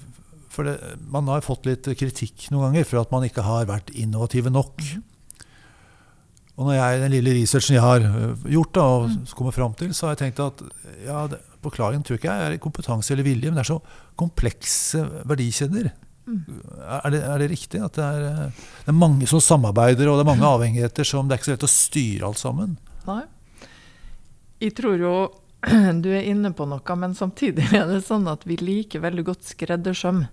[0.55, 0.77] For det,
[1.11, 4.81] man har fått litt kritikk noen ganger for at man ikke har vært innovative nok.
[6.55, 9.19] Og når jeg, den lille researchen jeg har øh, gjort da, og mm.
[9.35, 10.63] kommer fram til, så har jeg tenkt at
[11.03, 13.79] ja, det, forklaringen tror ikke jeg er kompetanse eller vilje, men det er så
[14.15, 15.91] komplekse verdikjeder.
[16.25, 16.39] Mm.
[16.79, 17.81] Er, det, er, det, riktig?
[17.83, 21.27] At det er, øh, det er, mange som samarbeider, og det er mange avhengigheter som
[21.27, 22.77] det er ikke så lett å styre alt sammen?
[23.09, 23.23] Nei.
[24.63, 25.15] Jeg tror jo
[26.05, 29.51] du er inne på noe, men samtidig er det sånn at vi liker veldig godt
[29.51, 30.23] skreddersøm.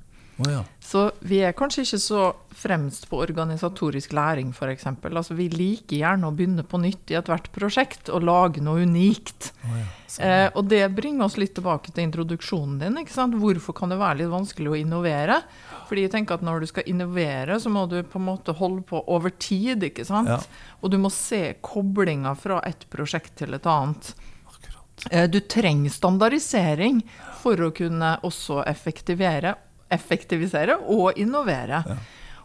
[0.42, 0.62] Oh, ja.
[0.82, 4.86] Så vi er kanskje ikke så fremst på organisatorisk læring, f.eks.
[5.08, 9.52] Altså, vi liker gjerne å begynne på nytt i ethvert prosjekt og lage noe unikt.
[9.64, 9.86] Oh, ja.
[10.26, 13.00] eh, og det bringer oss litt tilbake til introduksjonen din.
[13.40, 15.40] Hvorfor kan det være litt vanskelig å innovere?
[15.88, 18.84] Fordi jeg tenker at Når du skal innovere, så må du på en måte holde
[18.88, 19.82] på over tid.
[19.82, 20.28] ikke sant?
[20.28, 20.42] Ja.
[20.82, 24.14] Og du må se koblinga fra et prosjekt til et annet.
[25.10, 27.02] Eh, du trenger standardisering
[27.42, 29.56] for å kunne også effektivere
[29.92, 31.82] effektivisere og innovere.
[31.86, 31.98] Ja.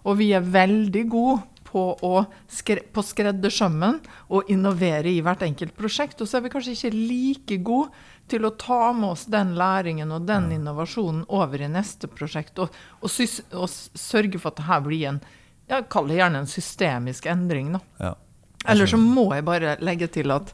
[0.08, 2.14] Og vi er veldig gode på å
[2.52, 4.00] skre på skreddersømmen
[4.34, 6.22] og innovere i hvert enkelt prosjekt.
[6.22, 10.12] Og så er vi kanskje ikke like gode til å ta med oss den læringen
[10.16, 14.68] og den innovasjonen over i neste prosjekt, og, og, sys- og sørge for at det
[14.68, 15.22] her blir en
[15.68, 17.74] ja, Kall det gjerne en systemisk endring.
[17.76, 17.80] da.
[18.00, 18.14] Ja.
[18.72, 20.54] Eller så må jeg bare legge til at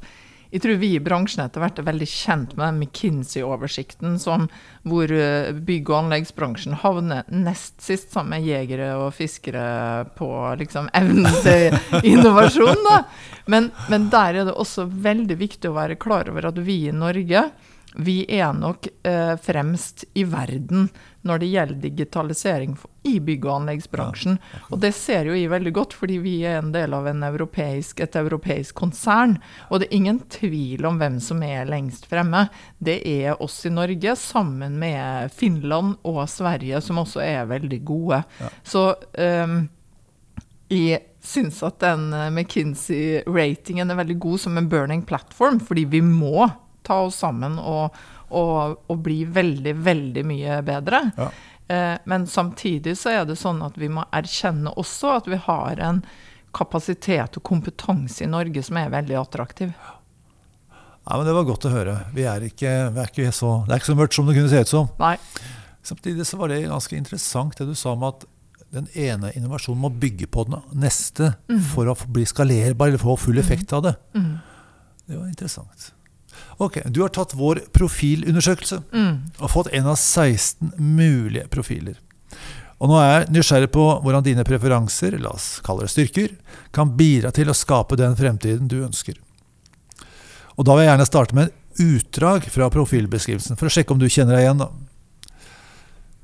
[0.53, 4.19] jeg tror vi i bransjen etter hvert er veldig kjent med den McKinsey-oversikten
[4.85, 10.29] hvor eh, bygg- og anleggsbransjen havner nest sist sammen med jegere og fiskere på
[10.61, 11.73] liksom, evnen til
[12.13, 12.85] innovasjon.
[12.85, 13.01] Da.
[13.49, 16.93] Men, men der er det også veldig viktig å være klar over at vi i
[16.93, 17.47] Norge
[17.95, 20.87] vi er nok eh, fremst i verden
[21.23, 22.73] når det gjelder digitalisering
[23.07, 24.39] i bygg- og anleggsbransjen.
[24.71, 28.01] Og det ser jo jeg veldig godt, fordi vi er en del av en europeisk,
[28.03, 29.37] et europeisk konsern.
[29.69, 32.47] Og det er ingen tvil om hvem som er lengst fremme.
[32.83, 38.23] Det er oss i Norge, sammen med Finland og Sverige, som også er veldig gode.
[38.67, 39.57] Så eh,
[40.73, 46.03] jeg syns at den eh, McKinsey-ratingen er veldig god som en burning platform, fordi vi
[46.03, 46.49] må
[46.85, 47.95] ta oss sammen og,
[48.29, 51.01] og, og bli veldig, veldig mye bedre.
[51.17, 51.31] Ja.
[51.67, 55.81] Eh, men samtidig så er det sånn at vi må erkjenne også at vi har
[55.83, 56.03] en
[56.53, 59.73] kapasitet og kompetanse i Norge som er veldig attraktiv.
[61.03, 61.97] Ja, men Det var godt å høre.
[62.15, 64.51] Vi er ikke, vi er ikke så, det er ikke så mørkt som det kunne
[64.51, 64.91] se ut som.
[65.01, 65.17] Nei.
[65.83, 68.23] Samtidig så var det ganske interessant det du sa om at
[68.73, 71.33] den ene innovasjonen må bygge på den neste
[71.73, 73.93] for å bli skalerbar eller få full effekt av det.
[74.15, 74.31] Mm.
[75.05, 75.91] Det var interessant.
[76.59, 79.17] Ok, Du har tatt vår profilundersøkelse Mm.
[79.39, 81.95] og fått en av 16 mulige profiler.
[82.81, 86.35] Og nå er jeg nysgjerrig på hvordan dine preferanser, la oss kalle det styrker,
[86.73, 89.15] kan bidra til å skape den fremtiden du ønsker.
[90.57, 93.99] Og da vil jeg gjerne starte med en utdrag fra profilbeskrivelsen, for å sjekke om
[93.99, 94.57] du kjenner deg igjen.
[94.57, 94.69] da.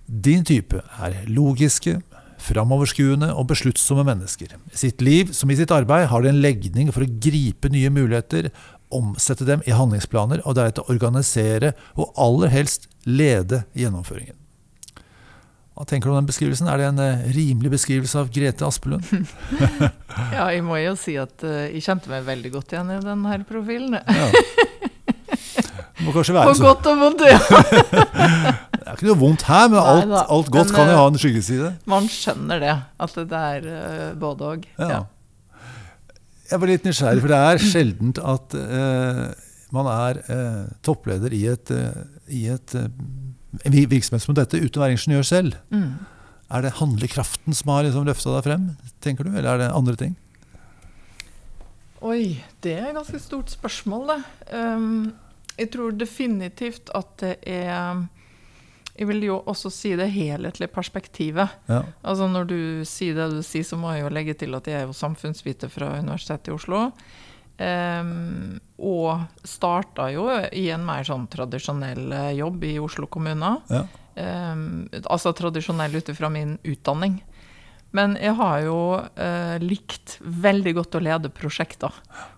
[0.10, 2.02] Din type er logiske,
[2.40, 4.54] framoverskuende og besluttsomme mennesker.
[4.74, 7.90] I sitt liv som i sitt arbeid har de en legning for å gripe nye
[7.92, 8.50] muligheter,
[8.96, 14.36] omsette dem i handlingsplaner og deretter organisere og aller helst lede gjennomføringen.
[15.80, 16.68] Hva tenker du om den beskrivelsen?
[16.68, 19.06] Er det en eh, rimelig beskrivelse av Grete Aspelund?
[20.36, 23.32] Ja, jeg må jo si at eh, jeg kjente meg veldig godt igjen i denne
[23.32, 23.96] her profilen.
[23.96, 24.26] Ja.
[25.30, 26.66] Det må kanskje På være sånn.
[26.68, 27.40] godt og vondt, ja.
[27.40, 31.08] Det er ikke noe vondt her, men alt, alt godt men, kan jo eh, ha
[31.14, 31.72] en skyggeside.
[31.96, 32.76] Man skjønner det,
[33.08, 33.72] at det er
[34.20, 34.68] både og.
[34.82, 35.00] Ja.
[36.50, 39.26] Jeg var litt nysgjerrig, for det er sjeldent at eh,
[39.76, 42.00] man er eh, toppleder i, et, eh,
[42.34, 42.88] i et, eh,
[43.66, 45.60] en virksomhet som dette uten å være ingeniør selv.
[45.70, 46.00] Mm.
[46.50, 48.66] Er det handlekraften som har liksom løfta deg frem,
[49.06, 50.18] tenker du, eller er det andre ting?
[52.02, 54.20] Oi, det er et ganske stort spørsmål, det.
[54.56, 55.12] Um,
[55.60, 58.08] jeg tror definitivt at det er
[59.00, 61.56] Jeg vil jo også si det helhetlige perspektivet.
[61.72, 61.84] Ja.
[62.04, 64.82] Altså Når du sier det du sier, så må jeg jo legge til at jeg
[64.82, 66.90] er jo samfunnsviter fra Universitetet i Oslo.
[67.60, 73.56] Um, og starta jo i en mer sånn tradisjonell eh, jobb i Oslo kommune.
[73.72, 73.82] Ja.
[74.20, 77.20] Um, altså tradisjonell ut ifra min utdanning.
[77.96, 78.80] Men jeg har jo
[79.18, 81.96] eh, likt veldig godt å lede prosjekter.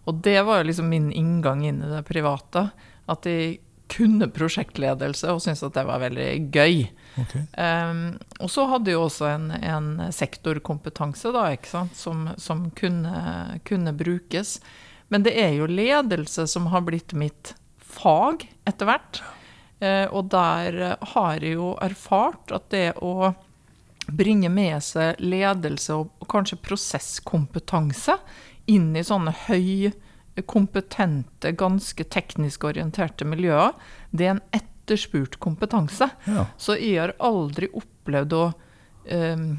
[0.08, 2.70] Og det var jo liksom min inngang inn i det private.
[3.12, 3.60] At jeg
[3.92, 6.86] kunne prosjektledelse og syntes at det var veldig gøy.
[7.22, 7.44] Okay.
[7.60, 11.50] Um, og så hadde jo også en, en sektorkompetanse da,
[11.98, 14.60] som, som kunne, kunne brukes.
[15.12, 19.24] Men det er jo ledelse som har blitt mitt fag etter hvert.
[19.84, 20.82] Uh, og der
[21.14, 23.34] har jeg jo erfart at det å
[24.12, 28.18] bringe med seg ledelse og kanskje prosesskompetanse
[28.72, 29.34] inn i sånne
[30.38, 33.74] høykompetente, ganske teknisk orienterte miljøer,
[34.12, 36.10] det er en etterspurt kompetanse.
[36.28, 36.48] Ja.
[36.58, 38.46] Så jeg har aldri opplevd å
[39.06, 39.50] eh,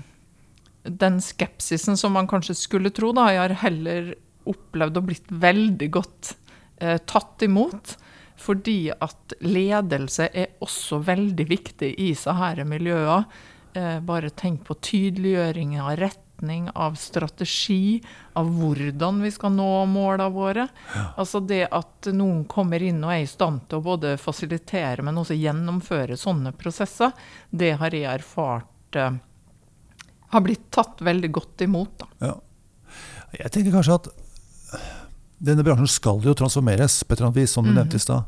[0.83, 3.29] Den skepsisen som man kanskje skulle tro, da.
[3.31, 4.15] Jeg har heller
[4.51, 6.33] opplevd å blitt veldig godt
[6.81, 7.97] eh, tatt imot.
[8.43, 12.09] Fordi at ledelse er også veldig viktig i
[12.41, 13.29] her miljøer.
[13.75, 15.95] Eh, bare tenk på tydeliggjøring av
[16.43, 18.03] retning, av strategi,
[18.35, 20.69] av hvordan vi skal nå målene våre.
[21.17, 25.15] Altså det at noen kommer inn og er i stand til å både fasilitere, men
[25.21, 27.13] også gjennomføre sånne prosesser,
[27.51, 29.13] det har jeg erfart eh,
[30.33, 31.99] har blitt tatt veldig godt imot.
[31.99, 32.07] Da.
[32.21, 32.35] Ja.
[33.39, 34.09] Jeg tenker kanskje at
[35.43, 37.77] denne bransjen skal jo transformeres på et eller annet vis, som du Mhm.
[37.79, 38.25] nevnte i stad.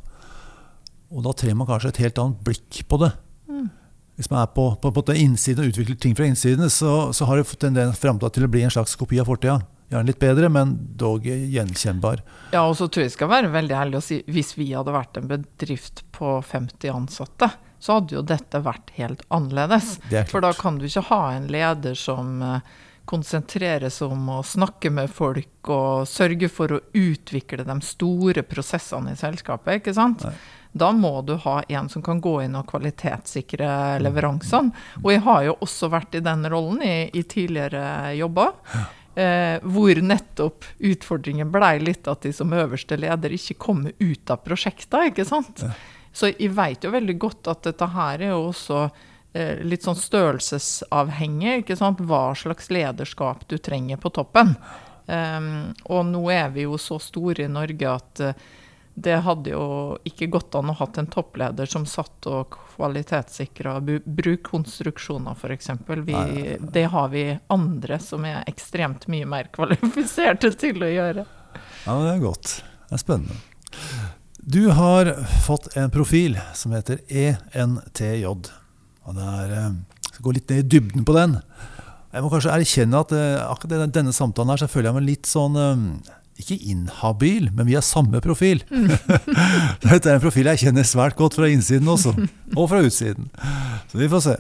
[1.11, 3.13] Og da trenger man kanskje et helt annet blikk på det.
[3.49, 3.71] Mm.
[4.15, 7.27] Hvis man er på, på, på den innsiden og utvikler ting fra innsiden, så, så
[7.27, 9.59] har det fått tendens framtida til å bli en slags kopi av fortida.
[9.91, 12.23] Gjerne litt bedre, men dog gjenkjennbar.
[12.55, 15.19] Ja, og så tror jeg skal være veldig heldig og si hvis vi hadde vært
[15.21, 17.51] en bedrift på 50 ansatte,
[17.83, 19.99] så hadde jo dette vært helt annerledes.
[20.09, 22.75] Er For da kan du ikke ha en leder som eh,
[23.05, 29.13] konsentrere seg om å snakke med folk og sørge for å utvikle de store prosessene
[29.13, 29.83] i selskapet.
[29.83, 30.25] ikke sant?
[30.25, 30.37] Nei.
[30.75, 34.75] Da må du ha en som kan gå inn og kvalitetssikre leveransene.
[35.05, 38.57] Og jeg har jo også vært i den rollen i, i tidligere jobber.
[39.15, 44.43] Eh, hvor nettopp utfordringen blei litt at de som øverste leder ikke kommer ut av
[44.43, 45.63] prosjekta, ikke sant?
[46.15, 48.81] Så jeg vet jo veldig godt at dette her er jo også
[49.35, 51.61] eh, litt sånn størrelsesavhengig.
[51.63, 52.03] ikke sant?
[52.03, 54.57] Hva slags lederskap du trenger på toppen.
[55.07, 58.45] Um, og nå er vi jo så store i Norge at eh,
[58.95, 59.65] det hadde jo
[60.07, 65.71] ikke gått an å hatt en toppleder som satt og kvalitetssikra brukonstruksjoner, f.eks.
[66.75, 71.27] Det har vi andre som er ekstremt mye mer kvalifiserte til å gjøre.
[71.85, 72.55] Ja, men Det er godt.
[72.87, 73.41] Det er spennende.
[74.45, 75.11] Du har
[75.47, 78.27] fått en profil som heter ENTJ.
[78.29, 79.71] Og det er, eh,
[80.05, 81.39] jeg skal gå litt ned i dybden på den.
[82.15, 85.27] Jeg må kanskje erkjenne at eh, akkurat denne samtalen her så føler jeg meg litt
[85.27, 88.63] sånn eh, Ikke inhabil, men vi har samme profil.
[89.85, 92.15] Dette er en profil jeg kjenner svært godt fra innsiden også.
[92.57, 93.29] Og fra utsiden.
[93.91, 94.37] Så vi får se.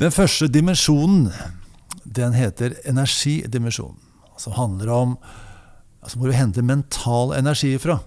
[0.00, 1.28] Den første dimensjonen,
[2.04, 4.00] den heter energidimensjonen.
[4.38, 5.16] Som handler om
[6.02, 8.00] altså hvor vi henter mental energi fra.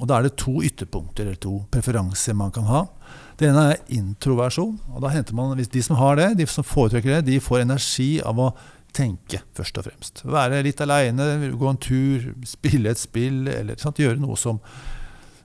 [0.00, 2.84] Og Da er det to ytterpunkter eller to preferanser man kan ha.
[3.36, 4.78] Det ene er introversjon.
[4.94, 8.20] og da henter man, De som har det, de som foretrekker det, de får energi
[8.20, 8.54] av å
[8.96, 10.22] tenke, først og fremst.
[10.24, 14.60] Være litt aleine, gå en tur, spille et spill, eller sant, gjøre noe som,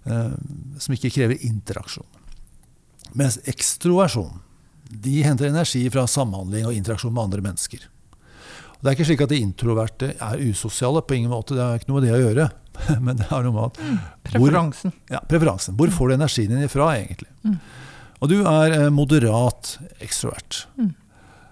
[0.06, 0.34] eh,
[0.80, 2.08] som ikke krever interaksjon.
[3.20, 4.40] Mens ekstroversjon
[4.92, 7.84] de henter energi fra samhandling og interaksjon med andre mennesker.
[8.82, 11.02] Og det er ikke slik at de introverte er usosiale.
[11.02, 12.50] på ingen måte, Det har ikke noe med det å gjøre.
[13.06, 13.78] Men det har noe med at
[14.24, 14.92] Preferansen.
[14.92, 15.76] Hvor, ja, preferansen.
[15.78, 17.30] Hvor får du energien din ifra, egentlig?
[18.22, 20.66] Og du er eh, moderat ekstrovert.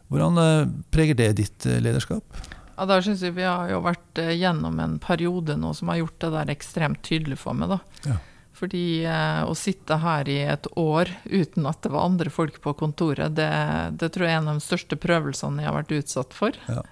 [0.09, 2.41] Hvordan eh, preger det ditt eh, lederskap?
[2.79, 6.01] Ja, da synes jeg Vi har jo vært eh, gjennom en periode nå som har
[6.01, 7.75] gjort det der ekstremt tydelig for meg.
[7.75, 7.79] da.
[8.07, 8.17] Ja.
[8.59, 12.73] Fordi eh, å sitte her i et år uten at det var andre folk på
[12.79, 13.51] kontoret, det,
[13.99, 16.59] det tror jeg er en av de største prøvelsene jeg har vært utsatt for.
[16.67, 16.83] Ja.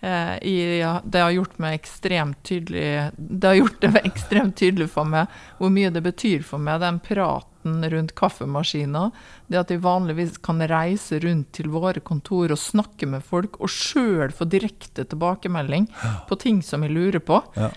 [0.00, 4.90] Eh, i, ja, det har gjort meg ekstremt tydelig Det har gjort det ekstremt tydelig
[4.92, 9.10] for meg hvor mye det betyr for meg, den praten rundt kaffemaskiner.
[9.48, 13.72] Det at de vanligvis kan reise rundt til våre kontor og snakke med folk, og
[13.72, 15.88] sjøl få direkte tilbakemelding
[16.28, 17.40] på ting som jeg lurer på.
[17.56, 17.72] Ja.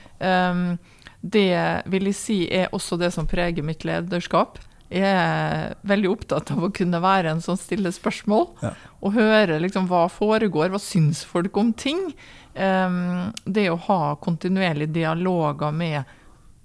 [0.52, 0.78] Um,
[1.20, 1.52] det
[1.92, 4.60] vil jeg si er også det som preger mitt lederskap.
[4.90, 8.72] Er veldig opptatt av å kunne være en som stiller spørsmål, Ja.
[9.02, 12.14] og høre liksom hva foregår, hva syns folk om ting.
[12.56, 16.04] Um, det å ha kontinuerlige dialoger med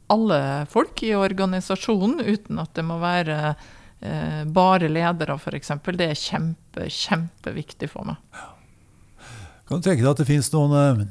[0.08, 6.18] alle folk i organisasjonen, uten at det må være uh, bare ledere, f.eks., det er
[6.18, 8.16] kjempe, kjempeviktig for meg.
[9.68, 11.06] Kan du tenke deg at det finnes noen eh,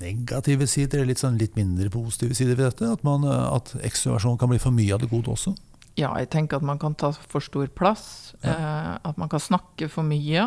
[0.00, 2.88] negative sider, eller litt, sånn, litt mindre positive sider ved dette?
[2.88, 5.52] At, man, eh, at ekstroversjon kan bli for mye av det gode også?
[5.98, 8.34] Ja, jeg tenker at man kan ta for stor plass.
[8.42, 10.46] Eh, at man kan snakke for mye.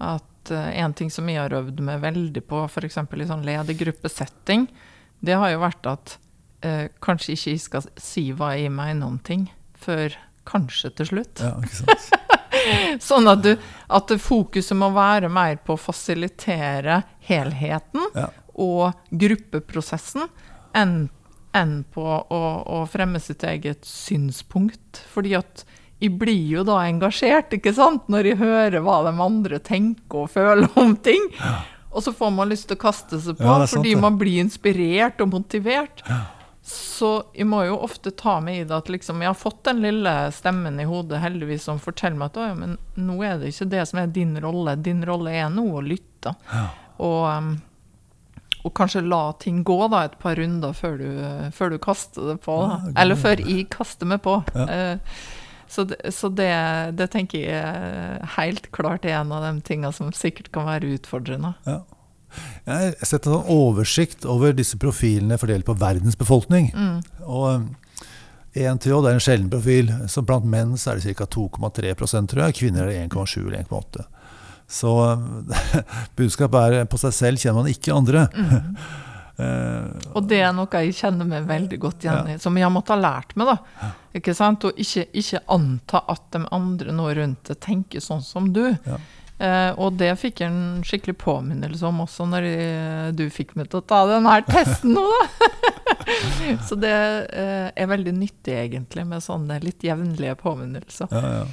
[0.00, 2.96] At eh, en ting som jeg har øvd meg veldig på, f.eks.
[2.96, 4.66] i sånn ledergruppesetting,
[5.22, 6.16] det har jo vært at
[6.64, 9.44] eh, kanskje ikke jeg skal si hva jeg mener om ting,
[9.78, 10.16] før
[10.48, 11.44] kanskje til slutt.
[11.44, 12.18] Ja, ikke sant?
[13.02, 13.56] Sånn at, du,
[13.90, 18.28] at fokuset må være mer på å fasilitere helheten Ja.
[18.54, 20.28] og gruppeprosessen
[20.78, 21.08] enn
[21.56, 25.02] enn på å, å fremme sitt eget synspunkt.
[25.12, 25.64] Fordi at
[26.02, 30.32] jeg blir jo da engasjert, ikke sant, når jeg hører hva de andre tenker og
[30.34, 31.28] føler om ting.
[31.92, 34.40] Og så får man lyst til å kaste seg på, Ja, sant fordi man blir
[34.42, 36.02] inspirert og motivert.
[36.62, 39.82] Så jeg må jo ofte ta meg i det at liksom, jeg har fått den
[39.82, 43.50] lille stemmen i hodet heldigvis som forteller meg at «Å, ja, men nå er det
[43.50, 44.76] ikke det som er din rolle.
[44.78, 46.36] Din rolle er nå å lytte.
[47.02, 47.56] Og, um,
[48.62, 51.08] og kanskje la ting gå da et par runder før du,
[51.54, 52.58] før du kaster det på.
[52.62, 54.38] Ja, Eller før jeg kaster meg på.
[54.54, 54.66] Ja.
[54.70, 55.22] Eh,
[55.72, 56.52] så det, så det,
[56.98, 61.54] det tenker jeg helt klart er en av de tingene som sikkert kan være utfordrende.
[61.64, 61.80] Ja.
[62.66, 66.70] Jeg har sett en sånn oversikt over disse profilene fordelt på verdens befolkning.
[67.24, 67.66] Og um,
[68.52, 69.92] ENTJ det er en sjelden profil.
[70.12, 71.28] Så blant menn så er det ca.
[71.28, 72.58] 2,3 tror jeg.
[72.60, 74.06] Kvinner er det 1,7 eller 1,8.
[74.72, 74.92] Så
[76.18, 78.28] budskapet er på seg selv kjenner man ikke andre.
[79.40, 82.92] Eh, Og det er noe jeg kjenner meg veldig godt igjen i, som jeg måtte
[82.92, 83.48] ha lært meg.
[83.48, 83.88] da.
[84.20, 84.66] Ikke sant?
[84.68, 88.66] Og ikke, ikke anta at de andre nå rundt deg tenker sånn som du.
[88.84, 88.98] Ja.
[89.42, 93.72] Uh, og det fikk jeg en skikkelig påminnelse om også når jeg, du fikk meg
[93.72, 95.48] til å ta den her testen nå, da.
[96.68, 101.08] Så det uh, er veldig nyttig, egentlig, med sånne litt jevnlige påminnelser.
[101.10, 101.44] ja, ja.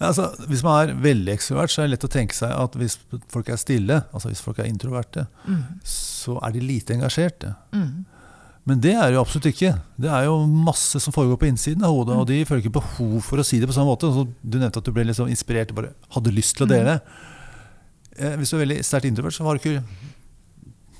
[0.00, 2.98] Altså, hvis man er veldig ekstrovert, så er det lett å tenke seg at hvis
[3.32, 5.62] folk er stille, altså hvis folk er introverte, Mm.
[5.84, 7.54] så er de lite engasjerte.
[7.72, 8.04] Mm.
[8.66, 9.70] Men det er jo absolutt ikke.
[9.96, 13.20] Det er jo masse som foregår på innsiden av hodet, og de føler ikke behov
[13.22, 14.10] for å si det på samme måte.
[14.12, 17.00] Så du nevnte at du ble sånn inspirert og bare hadde lyst til å dele.
[18.18, 19.82] Eh, hvis du er veldig sterkt introvert, så har du ikke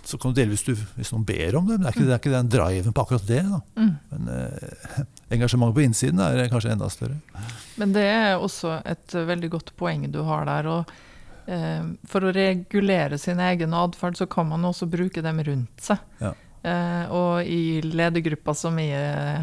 [0.07, 2.07] så kan du dele hvis, du, hvis noen ber om det, men det er ikke,
[2.07, 3.43] det er ikke den driven på akkurat det.
[3.75, 3.93] Mm.
[4.13, 5.01] Men eh,
[5.35, 7.19] engasjementet på innsiden er kanskje enda større.
[7.81, 10.71] Men det er også et eh, veldig godt poeng du har der.
[10.71, 10.95] Og,
[11.51, 16.03] eh, for å regulere sin egen atferd, så kan man også bruke dem rundt seg.
[16.23, 16.33] Ja.
[16.67, 19.43] Eh, og i ledergruppa som jeg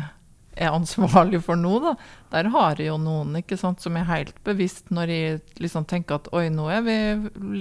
[0.55, 1.95] er ansvarlig for nå, da,
[2.33, 6.19] der har jeg jo noen ikke sant, som er helt bevisst når jeg liksom tenker
[6.19, 6.97] at oi, nå er vi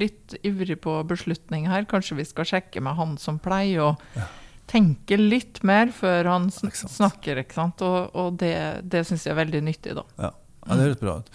[0.02, 4.26] litt ivrig på beslutning her, kanskje vi skal sjekke med han som pleier å Ja.
[4.68, 7.40] tenke litt mer før han sn snakker.
[7.42, 8.54] ikke sant, Og, og det,
[8.88, 10.04] det syns jeg er veldig nyttig, da.
[10.18, 10.30] Ja,
[10.68, 11.30] ja det høres bra ut.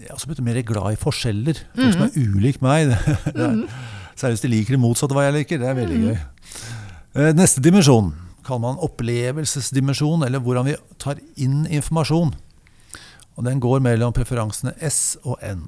[0.00, 1.58] Jeg er også blitt mer glad i forskjeller.
[1.76, 2.88] Folk som er ulik meg.
[4.20, 5.60] Det, er, hvis de liker det motsatte av hva jeg liker.
[5.62, 6.16] Det er veldig gøy.
[7.16, 8.10] Eh, Neste dimensjon
[8.50, 12.34] kaller man opplevelsesdimensjon, eller hvordan vi tar inn informasjon.
[13.38, 15.64] Og Den går mellom preferansene S og N.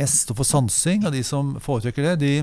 [0.00, 2.34] S står for sansing, og de som foretrekker det, de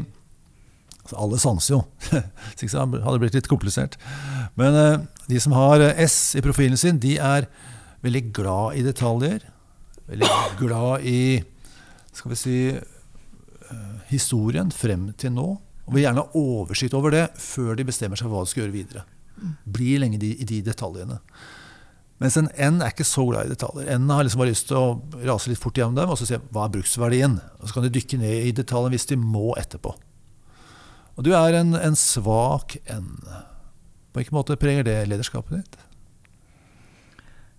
[1.01, 1.79] altså Alle sanser jo,
[2.53, 3.97] hvis ikke hadde det blitt litt komplisert.
[4.55, 7.47] Men eh, de som har eh, S i profilen sin, de er
[8.05, 9.47] veldig glad i detaljer.
[10.11, 10.29] Veldig
[10.59, 11.41] glad i
[12.13, 15.47] skal vi si, eh, historien frem til nå.
[15.87, 18.65] Og vil gjerne ha oversikt over det før de bestemmer seg for hva de skal
[18.65, 19.03] gjøre videre.
[19.65, 21.19] Blir lenge de, i de detaljene.
[22.21, 23.89] Mens en N er ikke så glad i detaljer.
[23.97, 26.37] N har liksom bare lyst til å rase litt fort gjennom dem og så se
[26.53, 27.39] hva er bruksverdien.
[27.59, 29.95] Og så kan de dykke ned i detaljen hvis de må etterpå.
[31.17, 33.15] Og du er en, en svak N.
[34.11, 35.79] På hvilken måte preger det lederskapet ditt?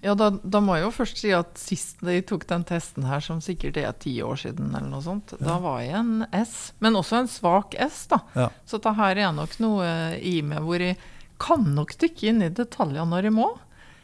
[0.03, 3.23] Ja, da, da må jeg jo først si at sist de tok den testen her,
[3.23, 6.99] som sikkert er ti år siden, eller noe sånt, da var jeg en S, men
[6.99, 8.19] også en svak S, da.
[8.35, 8.49] Ja.
[8.67, 9.87] Så det her er nok noe
[10.19, 10.99] i meg hvor jeg
[11.43, 13.49] kan nok dykke inn i detaljene når jeg må.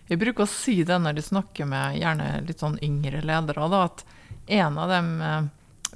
[0.09, 3.85] Jeg bruker å si det når jeg snakker med gjerne litt sånn yngre ledere, da,
[3.87, 4.05] at
[4.59, 5.49] en av de eh,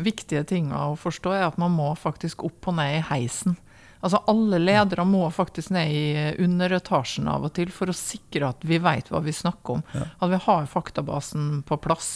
[0.04, 3.56] viktige tingene å forstå er at man må faktisk opp og ned i heisen.
[4.02, 6.04] Altså Alle ledere må faktisk ned i
[6.42, 9.84] underetasjen av og til for å sikre at vi vet hva vi snakker om.
[9.94, 10.08] Ja.
[10.18, 12.10] At vi har faktabasen på plass.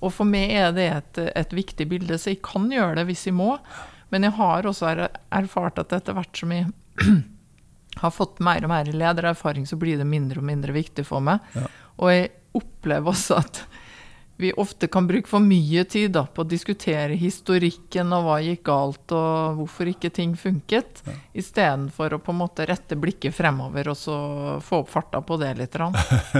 [0.00, 3.26] Og for meg er det et, et viktig bilde, så jeg kan gjøre det hvis
[3.28, 3.58] jeg må.
[4.08, 5.02] Men jeg har også er,
[5.36, 6.70] erfart at etter hvert som jeg
[8.02, 11.44] har fått mer og mer ledererfaring, så blir det mindre og mindre viktig for meg.
[11.54, 11.66] Ja.
[11.98, 13.62] Og jeg opplever også at
[14.38, 18.60] vi ofte kan bruke for mye tid da, på å diskutere historikken og hva gikk
[18.68, 21.12] galt, og hvorfor ikke ting funket, Ja.
[21.34, 24.14] istedenfor å på en måte rette blikket fremover og så
[24.62, 25.74] få opp farta på det litt.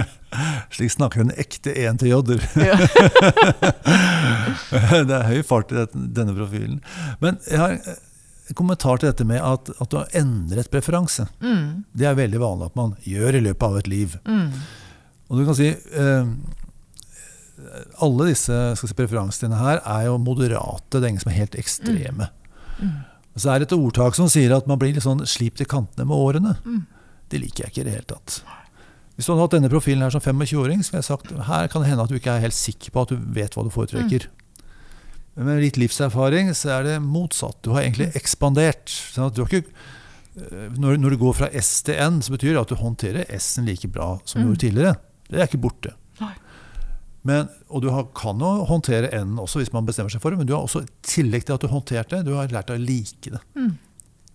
[0.71, 2.39] Slik snakker en ekte 1-J-er.
[2.69, 2.79] Ja.
[5.03, 6.79] det er høy fart i denne profilen.
[7.19, 7.83] Men jeg har en
[8.57, 11.27] kommentar til dette med at, at du har endret preferanse.
[11.43, 14.15] Mm, Det er veldig vanlig at man gjør i løpet av et liv.
[14.25, 14.51] mm,
[15.29, 16.25] Og du kan si eh,
[17.99, 20.95] Alle disse si, preferansene her er jo moderate.
[20.95, 22.29] Det er ingen som er helt ekstreme.
[22.79, 22.93] mm,
[23.35, 25.65] Og så er det et ordtak som sier at man blir litt sånn slipt i
[25.67, 26.55] kantene med årene.
[26.65, 26.85] mm.
[27.29, 28.39] Det liker jeg ikke i det hele tatt.
[29.15, 31.83] Hvis du hadde hatt denne profilen her som 25-åring, så ville jeg sagt her kan
[31.83, 34.25] det hende at du ikke er helt sikker på at du vet hva du foretrekker.
[35.39, 37.61] Men med litt livserfaring så er det motsatt.
[37.63, 38.91] Du har egentlig ekspandert.
[38.91, 39.71] Sånn du har ikke,
[40.35, 43.23] eh, når, når du går fra S til N, så betyr det at du håndterer
[43.39, 44.49] S-en like bra som du Mm.
[44.51, 44.95] gjorde tidligere.
[45.29, 45.93] Det er ikke borte.
[47.23, 50.37] Men, og du har, kan jo håndtere N også hvis man bestemmer seg for det,
[50.39, 52.79] men du har også, i tillegg til at du håndterte det, du har lært deg
[52.79, 53.41] å like det.
[53.59, 53.73] Mm.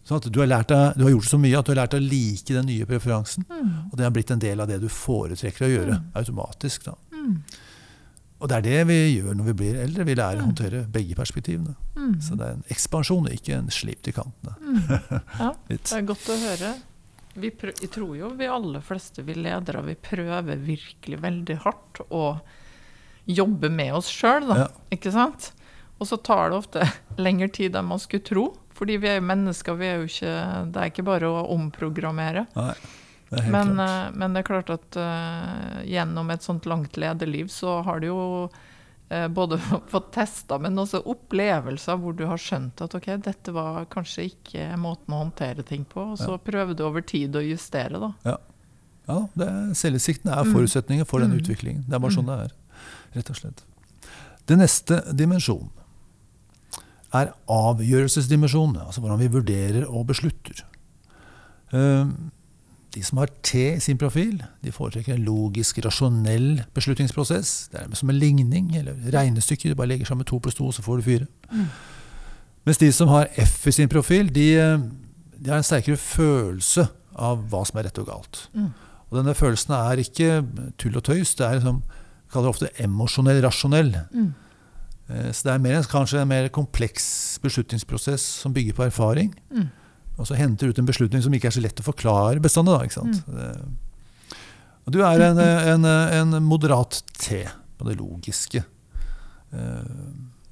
[0.05, 2.09] Sånn du har, deg, du har gjort så mye at du har lært deg å
[2.13, 3.47] like den nye preferansen.
[3.49, 3.71] Mm.
[3.91, 6.11] Og det har blitt en del av det du foretrekker å gjøre Mm.
[6.21, 6.85] automatisk.
[6.85, 6.95] Da.
[8.45, 10.05] Og det er det vi gjør når vi blir eldre.
[10.05, 10.49] Vi lærer å Mm.
[10.51, 11.75] håndtere begge perspektivene.
[11.97, 12.17] Mm.
[12.21, 14.53] Så det er en ekspansjon, ikke en slip til kantene.
[14.61, 15.23] Mm.
[15.41, 16.75] Ja, det er godt å høre.
[17.41, 22.41] Vi jeg tror jo vi aller fleste, vi ledere, vi prøver virkelig veldig hardt å
[23.27, 24.57] jobbe med oss sjøl, da.
[24.61, 24.69] Ja.
[24.93, 25.49] Ikke sant?
[25.99, 26.85] Og så tar det ofte
[27.17, 28.45] lengre tid enn man skulle tro.
[28.75, 30.35] Fordi vi er jo mennesker, vi er jo ikke
[30.75, 32.47] Det er ikke bare å omprogrammere.
[32.59, 32.75] Nei,
[33.35, 37.83] det Men, eh, men det er klart at uh, gjennom et sånt langt lederliv så
[37.87, 39.59] har du jo uh, både
[39.93, 44.71] fått testa, men også opplevelser hvor du har skjønt at ok, dette var kanskje ikke
[44.81, 46.43] måten å håndtere ting på, og så Ja.
[46.51, 48.13] prøver du over tid å justere, da.
[49.07, 50.53] Ja, det er, er Mm.
[50.55, 51.41] forutsetningen for den Mm.
[51.43, 51.85] utviklingen.
[51.87, 52.53] Det er bare sånn det er.
[53.15, 53.65] Rett og slett.
[54.47, 55.71] Det neste dimensjonen
[57.15, 58.81] er avgjørelsesdimensjonen.
[58.87, 60.65] Altså hvordan vi vurderer og beslutter.
[61.73, 62.07] Eh,
[62.95, 67.69] De som har T i sin profil, de foretrekker en logisk, rasjonell beslutningsprosess.
[67.73, 69.73] Det er som en ligning eller regnestykke.
[69.73, 71.27] Du bare legger sammen to pluss to, så får du fire.
[71.51, 71.67] Mm.
[72.65, 74.47] Mens de som har F i sin profil, de,
[75.37, 78.47] de har en sterkere følelse av hva som er rett og galt.
[78.55, 78.71] Mm.
[79.11, 80.31] Og denne følelsen er ikke
[80.81, 81.35] tull og tøys.
[81.39, 83.93] Det er liksom, vi kaller det ofte emosjonell rasjonell.
[84.15, 84.33] Mm.
[85.11, 89.35] Eh, Så det er mer, kanskje en mer kompleks beslutningsprosess som bygger på erfaring.
[89.51, 89.69] Mm.
[90.15, 92.77] Og så henter ut en beslutning som ikke er så lett å forklare bestandig.
[92.77, 93.25] Da, ikke sant?
[93.27, 93.75] Mm.
[94.85, 97.41] Og du er en, en, en moderat T
[97.79, 98.63] på det logiske.
[99.55, 99.91] Eh,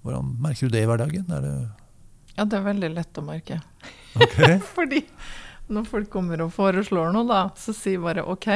[0.03, 1.27] Hvordan merker du det i hverdagen?
[1.31, 1.55] Er det
[2.35, 3.61] Ja, det er veldig lett å merke.
[4.19, 4.59] Okay.
[4.77, 5.05] Fordi
[5.73, 8.49] når folk kommer og foreslår noe, da, så sier bare OK,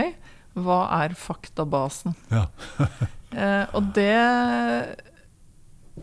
[0.59, 2.17] hva er faktabasen?
[2.33, 2.49] Ja.
[3.37, 4.13] Eh, og det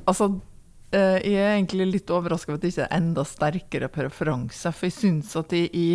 [0.06, 0.53] Altså, eh,
[0.94, 4.72] jeg er egentlig litt overraska over at det ikke er enda sterkere preferanse.
[4.74, 5.88] For jeg syns at de i,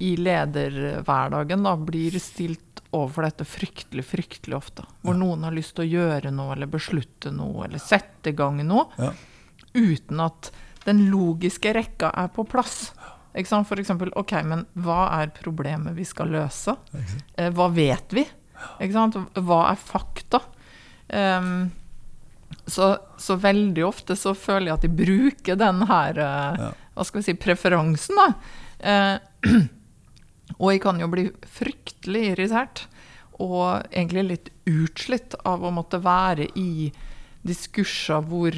[0.00, 4.84] i lederhverdagen da blir stilt overfor dette fryktelig, fryktelig ofte.
[5.04, 5.20] Hvor Ja.
[5.22, 8.88] noen har lyst til å gjøre noe, eller beslutte noe, eller sette i gang noe,
[8.98, 9.12] Ja.
[9.74, 10.50] uten at
[10.84, 12.92] den logiske rekka er på plass.
[13.36, 13.68] Ikke sant?
[13.68, 16.76] For eksempel, OK, men hva er problemet vi skal løse?
[17.38, 18.26] Eh, hva vet vi?
[18.80, 19.14] Ikke sant?
[19.34, 20.40] Hva er fakta?
[21.10, 21.70] Ehm,
[22.70, 26.70] så, så veldig ofte så føler jeg at de bruker den her eh, Ja.
[26.94, 28.28] hva skal vi si, preferansen, da.
[28.80, 29.60] Eh,
[30.60, 32.84] og jeg kan jo bli fryktelig irritert
[33.40, 36.90] og egentlig litt utslitt av å måtte være i
[37.46, 38.56] diskurser hvor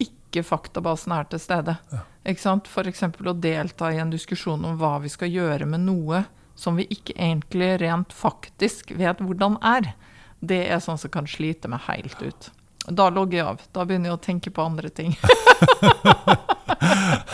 [0.00, 1.74] ikke faktabasen er til stede.
[1.90, 2.04] Ja.
[2.30, 2.68] Ikke sant?
[2.70, 3.02] F.eks.
[3.02, 6.22] å delta i en diskusjon om hva vi skal gjøre med noe
[6.60, 9.94] som vi ikke egentlig rent faktisk vet hvordan er.
[10.40, 12.50] Det er sånn som kan slite meg helt ut.
[12.88, 13.60] Da logger jeg av.
[13.74, 15.12] Da begynner jeg å tenke på andre ting.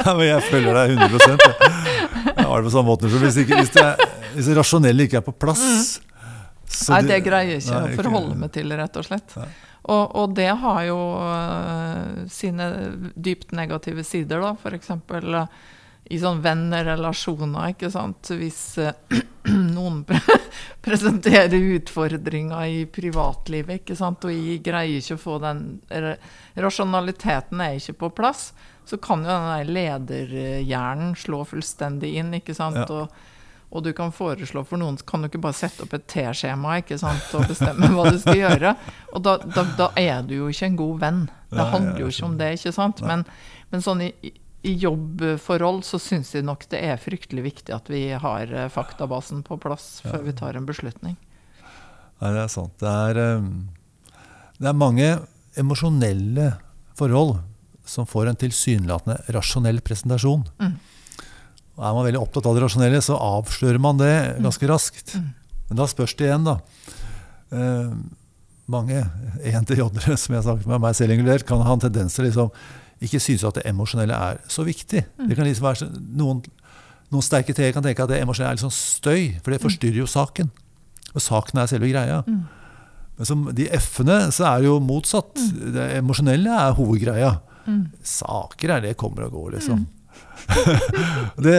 [0.07, 3.11] Men jeg følger deg 100 Jeg har det på samme måte.
[3.11, 3.85] Hvis, ikke, hvis, det,
[4.35, 5.65] hvis det rasjonelle ikke er på plass
[6.67, 6.93] så Mm.
[6.93, 9.31] Nei, det greier jeg ikke Nei, å forholde meg til, rett og slett.
[9.87, 12.67] Og, og det har jo uh, sine
[13.15, 14.51] dypt negative sider, da.
[14.59, 14.91] F.eks.
[14.91, 15.47] Uh,
[16.11, 18.31] i sånn vennerelasjoner, ikke sant.
[18.39, 19.19] Hvis øh,
[19.77, 20.21] noen pre
[20.87, 25.65] presenterer utfordringer i privatlivet, ikke sant, og jeg greier ikke å få den
[26.57, 28.51] Rasjonaliteten er ikke på plass.
[28.87, 32.79] Så kan jo den der lederhjernen slå fullstendig inn, ikke sant.
[32.85, 33.03] Ja.
[33.03, 33.35] Og,
[33.75, 37.01] og du kan foreslå for noen, kan du ikke bare sette opp et T-skjema ikke
[37.03, 38.77] sant, og bestemme hva du skal gjøre.
[39.11, 41.23] Og da, da, da er du jo ikke en god venn.
[41.51, 43.03] Det handler jo ikke om det, ikke sant.
[43.03, 43.27] Men,
[43.75, 44.15] men sånn i
[44.75, 49.59] jobbforhold så syns jeg nok det er fryktelig viktig at vi har eh, faktabasen på
[49.63, 51.17] plass før vi tar en beslutning.
[52.21, 52.75] Nei, det er sant.
[52.81, 53.51] Det er, um,
[54.59, 55.09] det er mange
[55.61, 56.55] emosjonelle
[56.97, 57.37] forhold
[57.87, 60.47] som får en tilsynelatende rasjonell presentasjon.
[60.59, 60.77] Mm.
[61.77, 65.15] Er man veldig opptatt av det rasjonelle, så avslører man det ganske raskt.
[65.21, 65.29] Mm.
[65.69, 66.57] Men da spørs det igjen, da.
[67.53, 67.93] Eh,
[68.73, 69.03] mange
[69.53, 72.51] ENTJ-ere som jeg har snakket med, meg selv inkludert, kan ha en tendens til liksom
[73.03, 75.05] ikke synes at det emosjonelle er så viktig.
[75.19, 75.29] Mm.
[75.29, 76.43] Det kan liksom være noen,
[77.13, 80.01] noen sterke T-er kan tenke at det emosjonelle er litt sånn støy, for det forstyrrer
[80.01, 80.49] jo saken.
[81.15, 82.23] Og saken er selve greia.
[82.27, 82.45] Mm.
[83.17, 85.37] Men som de F-ene så er det jo motsatt.
[85.77, 87.37] Det emosjonelle er hovedgreia.
[87.67, 87.85] Mm.
[88.07, 89.87] Saker er det kommer og går, liksom.
[91.45, 91.57] det,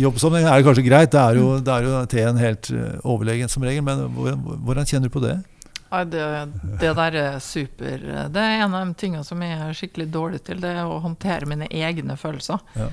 [0.00, 3.66] jobbsammenheng er kanskje greit, det er jo, det er jo T-en helt eh, overlegen som
[3.66, 5.36] regel, men hvordan, hvordan kjenner du på det?
[6.10, 6.24] Det,
[6.82, 7.98] det der er super.
[8.34, 10.98] Det er en av de tingene som jeg er skikkelig dårlig til, det er å
[11.04, 12.58] håndtere mine egne følelser.
[12.78, 12.88] Ja.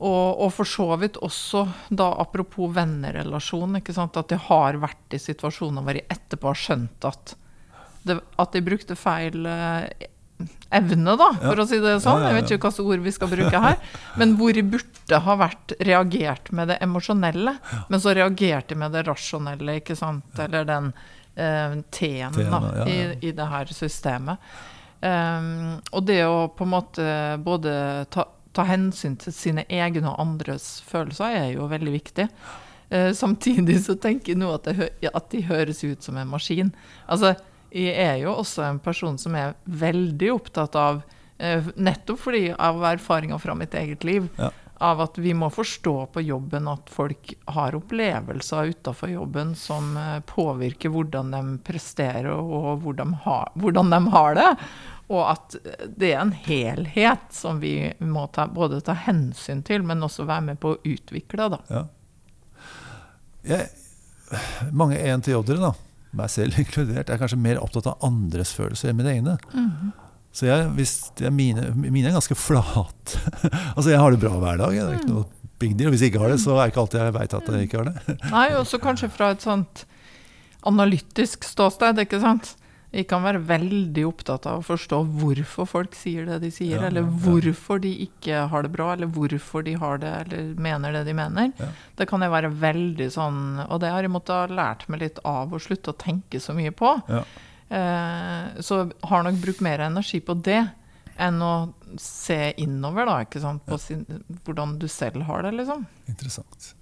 [0.00, 5.12] Og, og for så vidt også, da apropos vennerelasjon, ikke sant, at jeg har vært
[5.12, 7.34] i situasjoner hvor jeg etterpå har skjønt at,
[8.08, 10.08] det, at jeg brukte feil eh,
[10.72, 11.66] evne, da, for Ja.
[11.66, 12.22] å si det sånn.
[12.24, 13.76] Jeg vet ikke hvilke ord vi skal bruke her.
[14.16, 17.58] Men hvor jeg burde ha vært reagert med det emosjonelle,
[17.92, 20.94] men så reagerte jeg med det rasjonelle, ikke sant, eller den
[21.40, 22.86] T-en T-en, ja, ja.
[22.86, 24.52] i, i det her systemet.
[25.00, 27.04] Um, og det å på en måte
[27.40, 27.72] både
[28.12, 32.26] ta, ta hensyn til sine egne og andres følelser er jo veldig viktig.
[32.92, 36.74] Uh, samtidig så tenker jeg nå at, det at de høres ut som en maskin.
[37.08, 37.32] Altså,
[37.70, 41.02] jeg er jo også en person som er veldig opptatt av,
[41.38, 44.50] eh, nettopp fordi av erfaringer fra mitt eget liv, Ja.
[44.80, 50.20] Av at vi må forstå på jobben at folk har opplevelser utafor jobben som eh,
[50.24, 54.48] påvirker hvordan de presterer og hvordan de, har, hvordan de har det.
[55.10, 60.06] Og at det er en helhet som vi må ta, både ta hensyn til, men
[60.06, 61.50] også være med på å utvikle.
[61.68, 61.84] Ja.
[63.50, 63.66] Jeg,
[64.72, 65.74] mange en-til-jobbere,
[66.16, 69.36] meg selv inkludert, er kanskje mer opptatt av andres følelser enn mine egne.
[70.32, 73.18] Så jeg, hvis jeg, mine, mine er ganske flate.
[73.76, 74.76] altså, jeg har det bra hver dag.
[74.76, 75.26] Det er ikke noe
[75.60, 75.90] big deal.
[75.92, 77.82] Hvis jeg ikke har det, så er det ikke alltid jeg veit at jeg ikke
[77.82, 78.16] har det.
[78.36, 79.84] Nei, også kanskje fra et sånt
[80.68, 82.54] analytisk ståsted, ikke sant.
[82.90, 86.88] Vi kan være veldig opptatt av å forstå hvorfor folk sier det de sier, Ja,
[86.88, 87.12] eller ja.
[87.22, 91.14] hvorfor de ikke har det bra, eller hvorfor de har det, eller mener det de
[91.14, 91.52] mener.
[91.60, 91.68] Ja.
[92.00, 95.22] Det kan jeg være veldig sånn Og det har jeg måttet ha lært meg litt
[95.22, 96.96] av å slutte å tenke så mye på.
[97.70, 100.62] Eh, så har nok brukt mer energi på det
[101.20, 101.52] enn å
[102.00, 104.02] se innover, da, ikke sant, på sin,
[104.46, 105.84] hvordan du selv har det, liksom.
[106.08, 106.72] Interessant.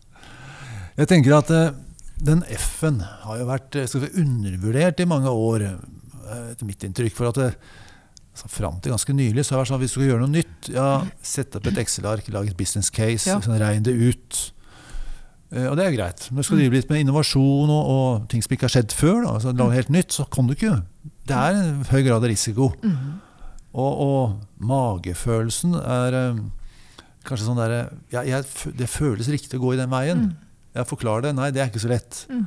[0.99, 1.75] Jeg tenker at eh,
[2.23, 5.67] den F-en har jo vært eh, si, undervurdert i mange år,
[6.29, 7.15] etter mitt inntrykk.
[7.17, 7.49] For at det,
[8.33, 10.25] altså, fram til ganske nylig så har det vært sånn at hvis du skal gjøre
[10.25, 10.89] noe nytt, ja,
[11.35, 13.41] sett opp et Excel-ark, lag et business case, Ja.
[13.45, 14.41] sånn, regn det ut.
[15.53, 16.27] Eh, Og det er greit.
[16.33, 19.23] Men skal du drive litt med innovasjon og, og ting som ikke har skjedd før,
[19.25, 20.75] da, altså lage helt nytt, så kan du ikke.
[21.29, 22.71] Det er en høy grad av risiko.
[23.79, 26.39] Og, og magefølelsen er eh,
[27.29, 27.81] kanskje sånn derre
[28.15, 28.47] ja, jeg
[28.79, 30.31] Det føles riktig å gå i den veien.
[30.77, 31.35] Jeg forklarer det.
[31.37, 32.23] Nei, det er ikke så lett.
[32.33, 32.47] Mm.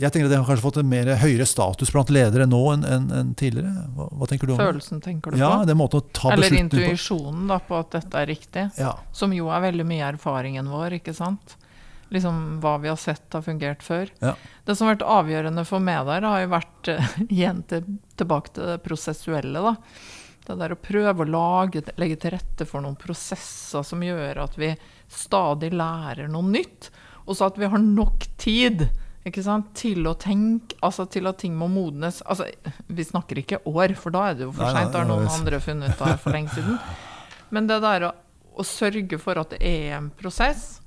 [0.00, 2.84] Jeg tenker at Det har kanskje fått en mer høyere status blant ledere nå enn
[2.88, 3.84] enn- enn tidligere.
[3.94, 4.58] Hva, hva tenker du om?
[4.60, 5.66] Følelsen, tenker du Ja, på?
[5.68, 7.48] det er måten å ta Eller intuisjonen på.
[7.52, 8.64] da, på at dette er riktig.
[8.80, 11.56] Ja, Som jo er veldig mye erfaringen vår, ikke sant?
[12.10, 14.10] Liksom hva vi har sett har fungert før.
[14.18, 14.34] Ja.
[14.66, 17.84] Det som har vært avgjørende for meg der, har jo vært eh, igjen til,
[18.18, 19.62] tilbake til det prosessuelle.
[19.62, 19.76] da.
[20.46, 24.56] Det der å prøve å lage, legge til rette for noen prosesser som gjør at
[24.58, 24.72] vi
[25.10, 26.90] stadig lærer noe nytt.
[27.26, 28.88] Og så at vi har nok tid
[29.76, 32.22] til å tenke, altså til at ting må modnes.
[32.24, 32.48] Altså,
[32.88, 34.90] vi snakker ikke år, for da er det jo for seint.
[34.90, 36.80] Det har noen andre funnet ut av for lenge siden.
[37.54, 38.12] Men det der å,
[38.56, 40.79] å sørge for at det er en prosess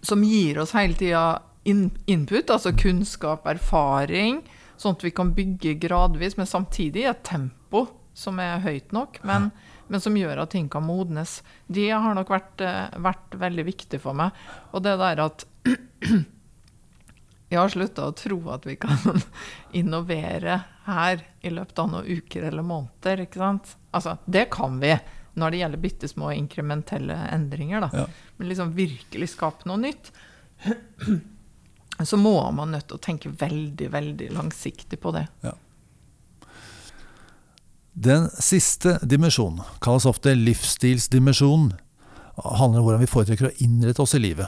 [0.00, 4.40] som gir oss hele tida in input, altså kunnskap, erfaring,
[4.80, 7.86] sånn at vi kan bygge gradvis, men samtidig i et tempo
[8.18, 9.50] som er høyt nok, men,
[9.86, 11.40] men som gjør at ting kan modnes.
[11.66, 14.34] Det har nok vært, eh, vært veldig viktig for meg.
[14.72, 15.44] Og det der at
[17.52, 19.22] jeg har slutta å tro at vi kan
[19.80, 23.26] innovere her i løpet av noen uker eller måneder.
[23.26, 23.76] ikke sant?
[23.92, 24.96] Altså, det kan vi
[25.38, 27.86] når det gjelder bitte små inkrementelle endringer.
[27.86, 27.90] da.
[27.92, 28.06] Ja.
[28.38, 30.12] Men liksom virkelig skape noe nytt,
[32.06, 35.26] så må man nødt til å tenke veldig, veldig langsiktig på det.
[37.98, 41.74] Den siste dimensjonen kalles ofte livsstilsdimensjonen.
[42.38, 44.46] handler om hvordan vi foretrekker å innrette oss i livet.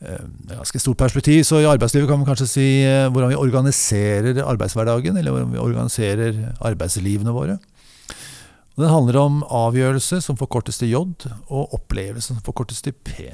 [0.00, 3.30] Med Det er ganske stort perspektiv, så i arbeidslivet kan man kanskje si eh, hvordan
[3.30, 7.58] vi organiserer arbeidshverdagen, eller hvordan vi organiserer arbeidslivene våre.
[8.80, 11.00] Den handler om avgjørelse, som forkortes til J,
[11.52, 13.28] og opplevelse, som forkortes til P.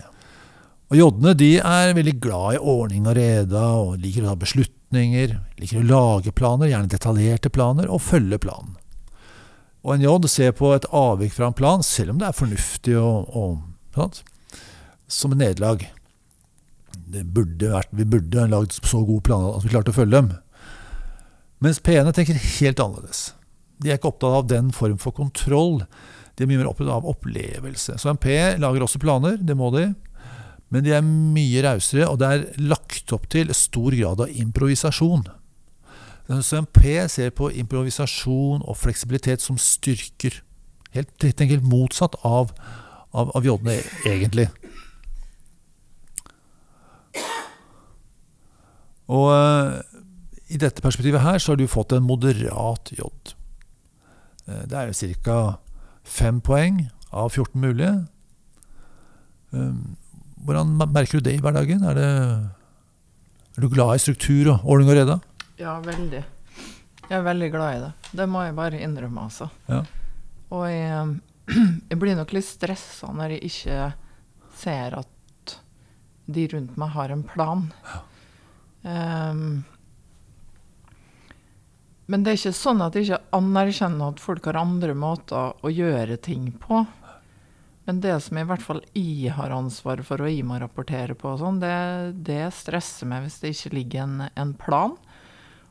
[0.91, 5.83] Og J-ene er veldig glad i ordning og reda, og liker å ta beslutninger, liker
[5.83, 8.75] å lage planer, gjerne detaljerte planer, og følge planen.
[9.87, 12.99] Og en J ser på et avvik fra en plan, selv om det er fornuftig
[12.99, 13.61] og, og
[13.95, 14.25] sant?
[15.07, 15.87] som et nederlag.
[17.07, 20.33] Vi burde lagd så gode planer at vi klarte å følge dem.
[21.63, 23.29] Mens P-ene tenker helt annerledes.
[23.83, 25.83] De er ikke opptatt av den form for kontroll.
[26.37, 27.99] De er mye mer opptatt av opplevelse.
[28.01, 28.29] Så MP
[28.61, 29.91] lager også planer, det må de.
[30.73, 35.29] Men de er mye rausere, og det er lagt opp til stor grad av improvisasjon.
[36.43, 40.41] Så MP ser på improvisasjon og fleksibilitet som styrker.
[40.97, 42.51] Helt, helt motsatt av,
[43.13, 44.49] av, av J-ene, egentlig.
[49.07, 49.77] Og eh,
[50.51, 53.07] i dette perspektivet her så har du fått en moderat J.
[54.49, 55.59] Eh, Det er ca.
[56.05, 58.07] fem poeng av 14 mulige.
[59.53, 59.73] Eh,
[60.47, 61.83] Hvordan merker du det i hverdagen?
[61.83, 62.11] Er, det,
[63.57, 65.17] er du glad i struktur og ordning og reda?
[65.59, 66.21] Ja, veldig.
[67.09, 67.93] Jeg er veldig glad i det.
[68.21, 69.49] Det må jeg bare innrømme, altså.
[69.67, 69.81] Ja.
[70.55, 71.17] Og jeg,
[71.91, 73.81] jeg blir nok litt stressa når jeg ikke
[74.61, 75.57] ser at
[76.31, 77.67] de rundt meg har en plan.
[78.87, 79.65] Ehm,
[82.07, 85.73] men det er ikke sånn at jeg ikke anerkjenner at folk har andre måter å
[85.73, 86.85] gjøre ting på.
[87.87, 91.37] Men det som i hvert fall jeg har ansvar for og jeg må rapportere på,
[91.39, 91.73] sånn, det,
[92.27, 94.95] det stresser meg hvis det ikke ligger en, en plan.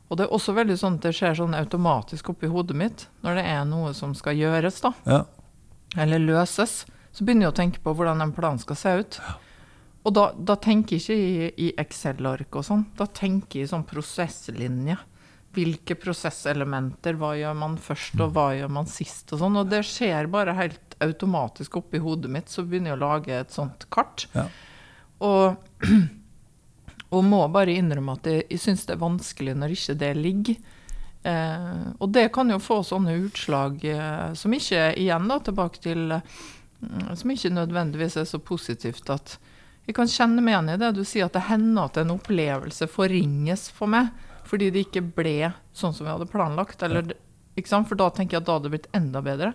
[0.08, 3.40] Og det er også veldig sånn at det skjer sånn automatisk oppi hodet mitt når
[3.40, 5.22] det er noe som skal gjøres, da, Ja.
[5.96, 6.84] eller løses.
[7.16, 9.20] Så begynner jeg å tenke på hvordan den planen skal se ut.
[10.06, 12.84] Og da, da tenker jeg ikke i, i Excel-ark og sånn.
[12.96, 14.96] Da tenker jeg i sånn prosesslinje.
[15.56, 19.56] Hvilke prosesselementer, hva gjør man først, og hva gjør man sist, og sånn.
[19.62, 23.54] Og det skjer bare helt automatisk oppi hodet mitt, så begynner jeg å lage et
[23.54, 24.26] sånt kart.
[24.36, 24.46] Ja.
[25.24, 25.56] Og,
[27.14, 30.60] og må bare innrømme at jeg, jeg syns det er vanskelig når ikke det ligger.
[31.26, 36.12] Eh, og det kan jo få sånne utslag eh, som ikke, igjen da, tilbake til
[36.14, 39.38] mm, som ikke nødvendigvis er så positivt at
[39.86, 42.88] jeg kan kjenne meg igjen i det du sier, at det hender at en opplevelse
[42.90, 44.10] forringes for meg
[44.46, 46.82] fordi det ikke ble sånn som vi hadde planlagt.
[46.86, 47.14] Eller?
[47.56, 49.52] For da tenker jeg at da hadde det blitt enda bedre.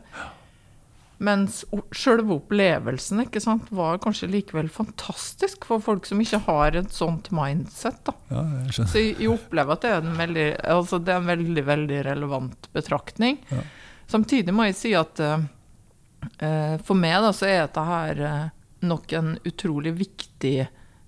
[1.22, 1.60] Mens
[1.94, 7.30] sjølve opplevelsen ikke sant, var kanskje likevel fantastisk for folk som ikke har et sånt
[7.36, 8.10] mindset.
[8.32, 8.74] Ja, jeg.
[8.90, 12.72] Så jeg, opplever at det er en veldig, altså det er en veldig, veldig relevant
[12.74, 13.38] betraktning.
[13.54, 13.62] Ja.
[14.10, 18.50] Samtidig må jeg si at eh, for meg da, så er dette her uh,
[18.90, 20.56] nok en utrolig viktig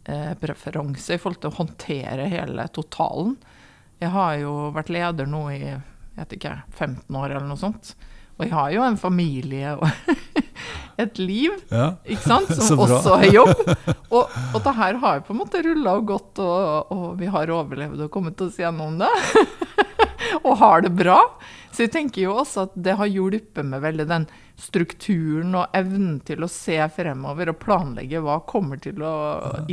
[0.06, 3.34] eh, preferanse i forhold til å håndtere hele totalen.
[4.04, 5.62] Jeg har jo vært leder nå i
[6.20, 7.94] ikke, 15 år eller noe sånt.
[8.38, 9.86] Og jeg har jo en familie og
[11.04, 11.92] et liv, Ja.
[12.06, 13.54] ikke sant, som også er jobb.
[14.14, 17.54] Og, og det her har på en måte rulla og gått, og, og vi har
[17.54, 19.12] overlevd og kommet oss gjennom det.
[20.48, 21.20] og har det bra.
[21.74, 24.26] Så jeg tenker jo også at det har hjulpet med veldig den
[24.62, 29.14] strukturen og evnen til å se fremover og planlegge hva kommer til å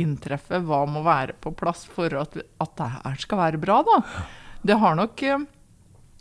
[0.01, 3.99] inntreffe, hva må være på plass for at, at det her skal være bra, da.
[4.65, 5.45] Det har nok eh,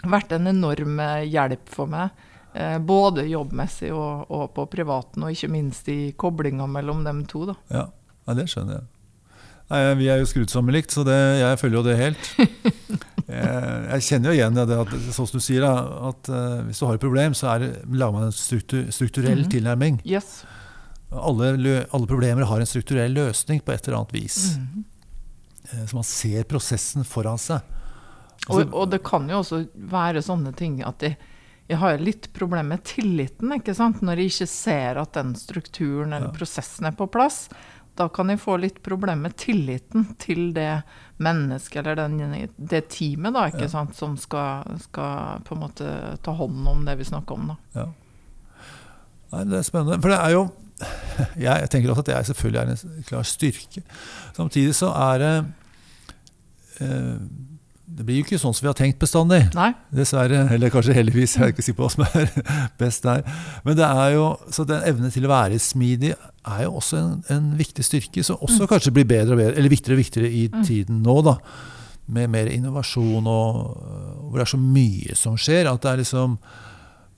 [0.04, 2.12] vært en enorm eh, hjelp for meg.
[2.52, 7.46] eh, Både jobbmessig og, og på privaten, og ikke minst i koblinga mellom dem to.
[7.50, 7.56] Da.
[7.72, 7.86] Ja,
[8.28, 8.88] ja det skjønner jeg.
[9.70, 12.30] Nei, Vi er jo skrudd sammen likt, så det, jeg følger jo det helt.
[13.40, 16.86] Jeg, jeg kjenner jo igjen det, at, sånn som du sier, at eh, hvis du
[16.86, 19.50] har et problem, så er det, lager man en struktur, strukturell Mhm.
[19.54, 20.00] tilnærming.
[20.04, 20.44] Yes.
[21.10, 24.56] Alle, alle problemer har en strukturell løsning på et eller annet vis.
[24.58, 24.84] Mm.
[25.72, 27.60] Eh, Så man ser prosessen foran seg.
[28.48, 31.16] Og, og det kan jo også være sånne ting at jeg,
[31.68, 34.00] jeg har litt problemer med tilliten, ikke sant?
[34.02, 36.36] Når jeg ikke ser at den strukturen eller Ja.
[36.38, 37.48] prosessen er på plass.
[38.00, 40.82] Da kan de få litt problemer med tilliten til det
[41.20, 43.72] mennesket eller den, det teamet da, ikke Ja.
[43.74, 43.92] sant?
[43.98, 45.90] som skal, skal på en måte
[46.24, 47.50] ta hånd om det vi snakker om.
[47.52, 47.56] da.
[47.76, 47.86] Ja.
[49.34, 50.00] Nei, det er spennende.
[50.02, 50.46] For det er jo
[51.46, 53.82] Jeg tenker også at det er selvfølgelig er en klar styrke.
[54.32, 55.34] Samtidig så er det
[56.80, 57.18] eh,
[58.00, 59.42] Det blir jo ikke sånn som vi har tenkt bestandig.
[59.52, 59.70] Nei?
[59.92, 60.46] Dessverre.
[60.54, 61.34] Eller kanskje heldigvis.
[61.36, 62.30] Jeg er ikke sikker på hva som er
[62.80, 63.20] best der.
[63.66, 64.24] Men det er jo,
[64.54, 68.40] så den evnen til å være smidig er jo også en, en viktig styrke, som
[68.40, 70.62] også kanskje blir bedre og bedre, eller viktigere og viktigere i Mm.
[70.64, 71.18] tiden nå.
[71.28, 71.34] da,
[72.10, 73.58] Med mer innovasjon og
[74.30, 75.68] hvor det er så mye som skjer.
[75.70, 76.38] At det er liksom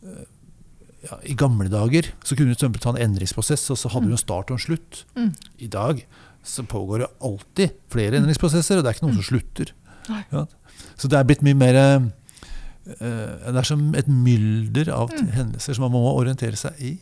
[0.03, 0.25] eh,
[1.07, 4.17] ja, I gamle dager så kunne du eksempel ta en endringsprosess, og så hadde du
[4.17, 5.05] en start og en slutt.
[5.17, 5.31] Mm.
[5.63, 6.03] I dag
[6.43, 9.71] så pågår det alltid flere endringsprosesser, og det er ikke noen som slutter.
[10.11, 10.25] Nei.
[10.35, 10.45] Ja.
[10.97, 12.03] Så det er blitt mye mer eh,
[12.93, 15.29] Det er som et mylder av Mm.
[15.37, 16.99] hendelser som man må orientere seg i.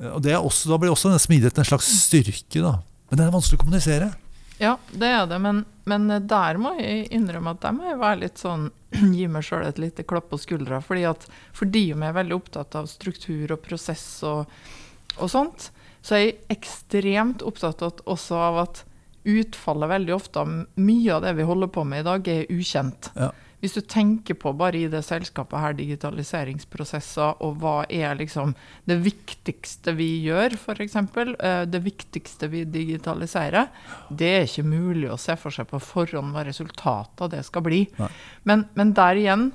[0.00, 2.60] Eh, Og det er også, Da blir også den smidigheten en slags styrke.
[2.62, 2.78] da.
[3.10, 4.14] Men det er vanskelig å kommunisere.
[4.60, 8.20] Ja, det er det, men, men der må jeg innrømme at der må jeg være
[8.20, 8.70] litt sånn
[9.16, 10.82] Gi meg sjøl et lite klapp på skuldra.
[10.82, 14.46] Fordi at fordi om jeg er veldig opptatt av struktur og prosess og,
[15.18, 15.70] og sånt,
[16.02, 18.84] så er jeg ekstremt opptatt av, også av at
[19.28, 20.44] utfallet veldig ofte
[20.80, 23.12] mye av det vi holder på med i dag, er ukjent.
[23.16, 23.30] Ja.
[23.60, 28.54] Hvis du tenker på bare i det selskapet her, digitaliseringsprosesser, og hva er liksom
[28.88, 30.96] det viktigste vi gjør, f.eks.
[30.96, 33.68] Eh, det viktigste vi digitaliserer,
[34.08, 37.66] det er ikke mulig å se for seg på forhånd hva resultatet av det skal
[37.66, 37.84] bli.
[38.48, 39.50] Men, men der igjen,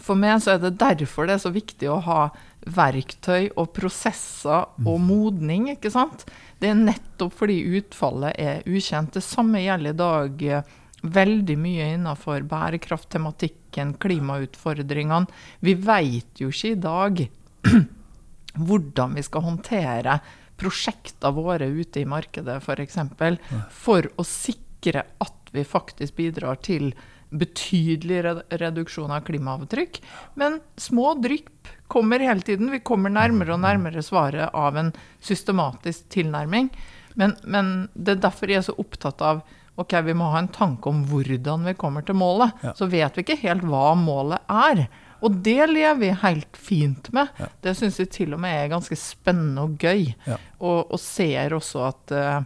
[0.00, 2.20] for meg så er det derfor det er så viktig å ha
[2.60, 6.24] verktøy og prosesser og modning, ikke sant?
[6.60, 9.14] Det er nettopp fordi utfallet er ukjent.
[9.16, 15.40] Det samme gjelder i dag eh, veldig mye innenfor bærekrafttematikken, klimautfordringene.
[15.64, 17.24] Vi vet jo ikke i dag
[18.66, 20.18] hvordan vi skal håndtere
[20.60, 22.66] prosjektene våre ute i markedet, f.eks.
[22.66, 23.38] For, eksempel,
[23.72, 26.92] for å sikre at vi faktisk bidrar til
[27.30, 28.22] betydelig
[28.60, 30.00] reduksjon av klimaavtrykk.
[30.40, 32.70] Men små drypp kommer hele tiden.
[32.70, 36.70] Vi kommer nærmere og nærmere svaret av en systematisk tilnærming.
[37.18, 39.42] Men, men det er derfor jeg er så opptatt av
[39.80, 42.52] ok, vi må ha en tanke om hvordan vi kommer til målet.
[42.64, 42.74] Ja.
[42.76, 44.86] Så vet vi ikke helt hva målet er.
[45.20, 47.28] Og det lever vi helt fint med.
[47.40, 47.48] Ja.
[47.64, 50.10] Det syns jeg til og med er ganske spennende og gøy.
[50.26, 50.38] Ja.
[50.60, 52.40] Og, og ser også at eh,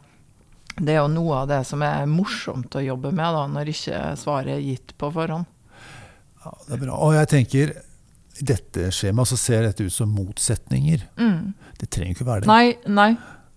[0.81, 4.01] det er jo noe av det som er morsomt å jobbe med, da, når ikke
[4.21, 5.47] svaret er gitt på forhånd.
[6.45, 6.97] Ja, det er bra.
[7.01, 7.75] Og jeg tenker
[8.41, 11.07] i dette skjemaet så ser dette ut som motsetninger.
[11.17, 11.55] Mm.
[11.79, 12.51] Det trenger ikke være det.
[12.51, 13.13] Nei, nei,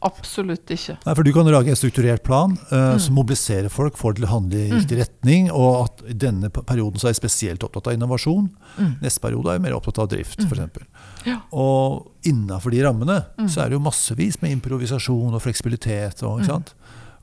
[0.05, 0.99] absolutt ikke.
[1.03, 2.99] Nei, for Du kan lage en strukturert plan uh, Mm.
[3.01, 5.49] som mobiliserer folk, får til å handle i riktig retning.
[5.51, 8.51] Og at i denne perioden så er jeg spesielt opptatt av innovasjon.
[8.77, 8.93] Mm.
[9.01, 10.47] Neste periode er jeg mer opptatt av drift, Mm.
[10.53, 10.85] f.eks.
[11.25, 11.41] Ja.
[11.51, 13.49] Og innafor de rammene Mm.
[13.49, 16.21] så er det jo massevis med improvisasjon og fleksibilitet.
[16.23, 16.43] Og, Mm.
[16.45, 16.73] ikke sant?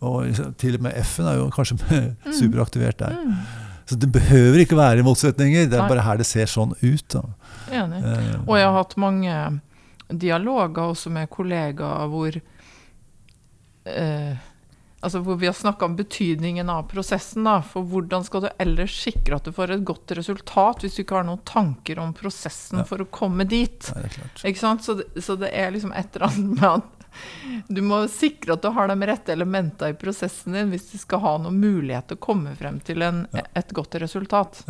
[0.04, 2.00] Og til og med F-en er jo kanskje
[2.40, 3.16] superaktivert der.
[3.18, 3.34] Mm.
[3.88, 5.66] Så det behøver ikke være motsetninger.
[5.68, 5.90] Det er Nei.
[5.92, 7.16] bare her det ser sånn ut.
[7.68, 8.00] Enig.
[8.00, 9.34] Eh, Og jeg har hatt mange
[10.08, 12.40] dialoger også med kollegaer hvor
[13.84, 14.34] eh,
[15.04, 17.44] Altså hvor vi har snakka om betydningen av prosessen.
[17.44, 17.58] Da.
[17.60, 21.18] For hvordan skal du ellers sikre at du får et godt resultat hvis du ikke
[21.18, 22.84] har noen tanker om prosessen Ja.
[22.88, 23.90] for å komme dit?
[23.92, 24.54] Nei, det?
[24.80, 26.84] Så, det, så det er liksom et eller annet med at
[27.68, 31.20] du må sikre at du har de rette elementene i prosessen din hvis du skal
[31.24, 33.42] ha noen mulighet til å komme frem til en, Ja.
[33.54, 34.62] et godt resultat.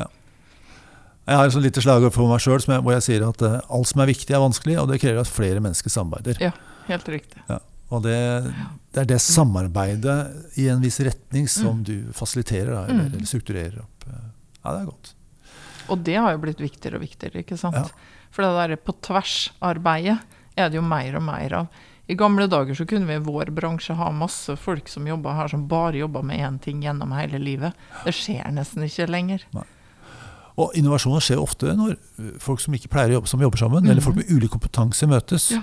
[1.24, 4.02] Jeg har et lite slagord for meg sjøl hvor jeg sier at uh, alt som
[4.04, 6.36] er viktig, er vanskelig, og det krever at flere mennesker samarbeider.
[6.42, 6.50] Ja,
[6.90, 7.40] helt riktig.
[7.94, 8.16] Og det,
[8.92, 13.14] det er det samarbeidet i en viss retning som du fasiliterer, da, eller, Mm.
[13.14, 14.04] eller strukturerer opp.
[14.64, 15.14] Ja, det er godt.
[15.92, 17.76] Og det har jo blitt viktigere og viktigere, ikke sant?
[17.76, 17.84] Ja.
[18.32, 20.18] For det der på tvers-arbeidet
[20.56, 21.68] er det jo mer og mer av.
[22.06, 25.48] I gamle dager så kunne vi i vår bransje ha masse folk som jobba her,
[25.48, 27.72] som bare jobba med én ting gjennom hele livet.
[28.04, 29.46] Det skjer nesten ikke lenger.
[30.60, 31.96] Og innovasjoner skjer ofte når
[32.44, 35.48] folk som ikke pleier å jobbe, som jobber sammen, eller folk med ulik kompetanse møtes.
[35.56, 35.62] Ja.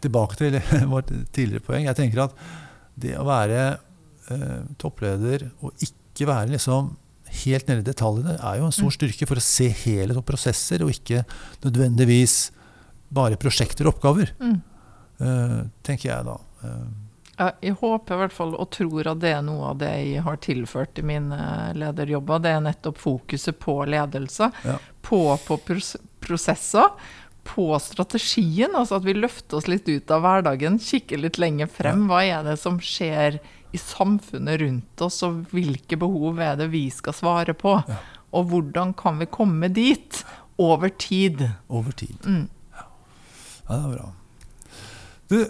[0.00, 0.60] Tilbake til
[0.94, 1.88] vårt tidligere poeng.
[1.88, 2.36] Jeg tenker at
[2.96, 3.64] det å være
[4.30, 6.94] eh, toppleder og ikke være liksom
[7.42, 8.94] helt nede i detaljene, er jo en stor Mm.
[8.94, 11.24] styrke for å se helhet og prosesser, og ikke
[11.66, 12.52] nødvendigvis
[13.08, 14.32] bare prosjekter og oppgaver.
[14.40, 14.60] Mm.
[15.20, 16.38] eh, tenker jeg da.
[16.64, 16.86] Eh,
[17.38, 20.22] Ja, jeg håper i hvert fall og tror at det er noe av det jeg
[20.24, 21.36] har tilført i mine
[21.76, 22.40] lederjobber.
[22.40, 24.78] Det er nettopp fokuset på ledelse, Ja.
[25.04, 26.88] på, på pros prosesser,
[27.44, 28.72] på strategien.
[28.74, 32.06] Altså at vi løfter oss litt ut av hverdagen, kikker litt lenger frem.
[32.08, 33.36] Hva er det som skjer
[33.72, 37.76] i samfunnet rundt oss, og hvilke behov er det vi skal svare på?
[37.86, 38.00] Ja.
[38.32, 40.24] Og hvordan kan vi komme dit
[40.58, 41.50] over tid?
[41.68, 42.16] over tid.
[42.24, 42.48] Mm.
[43.66, 44.12] Ja, det er bra.
[45.26, 45.40] Du,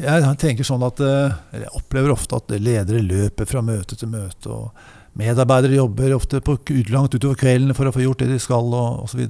[0.00, 4.48] jeg tenker sånn at eh, Jeg opplever ofte at ledere løper fra møte til møte.
[4.48, 6.56] og Medarbeidere jobber ofte på,
[6.88, 9.24] langt utover kvelden for å få gjort det de skal, og osv.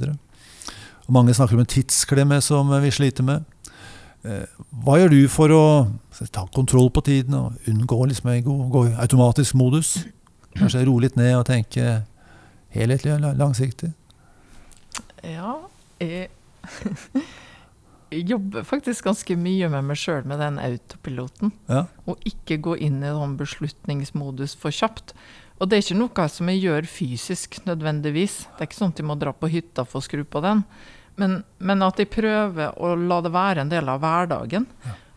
[1.08, 3.46] Mange snakker om en tidsklemme som vi sliter med.
[4.22, 4.44] Eh,
[4.84, 5.64] Hva gjør du for å
[6.30, 9.96] ta kontroll på tiden og unngå liksom gå, i automatisk modus?
[10.58, 12.02] Kanskje roe litt ned og tenke
[12.74, 13.92] helhetlig og langsiktig?
[15.26, 15.56] Ja,
[15.98, 16.28] jeg
[18.10, 21.52] jobber faktisk ganske mye med meg sjøl med den autopiloten.
[21.68, 21.86] Ja.
[22.08, 25.14] Og ikke gå inn i sånn beslutningsmodus for kjapt.
[25.58, 28.44] Og det er ikke noe som jeg gjør fysisk nødvendigvis.
[28.54, 30.62] Det er ikke sånn at jeg må dra på hytta for å skru på den.
[31.18, 34.68] Men, men at jeg prøver å la det være en del av hverdagen.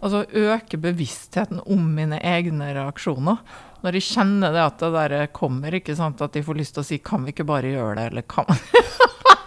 [0.01, 3.37] Altså øke bevisstheten om mine egne reaksjoner.
[3.85, 6.81] Når jeg kjenner det at det der kommer, ikke sant, at jeg får lyst til
[6.81, 8.49] å si 'kan vi ikke bare gjøre det', eller 'kan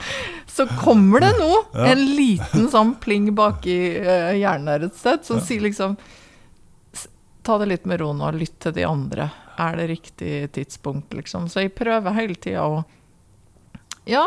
[0.54, 1.86] Så kommer det nå Ja.
[1.92, 5.46] en liten sånn pling bak i eh, hjernen der et sted, som Ja.
[5.48, 5.96] sier liksom
[7.44, 9.26] Ta det litt med ro nå, lytt til de andre.
[9.60, 11.44] Er det riktig tidspunkt, liksom?
[11.52, 12.78] Så jeg prøver hele tida å
[14.08, 14.22] Ja,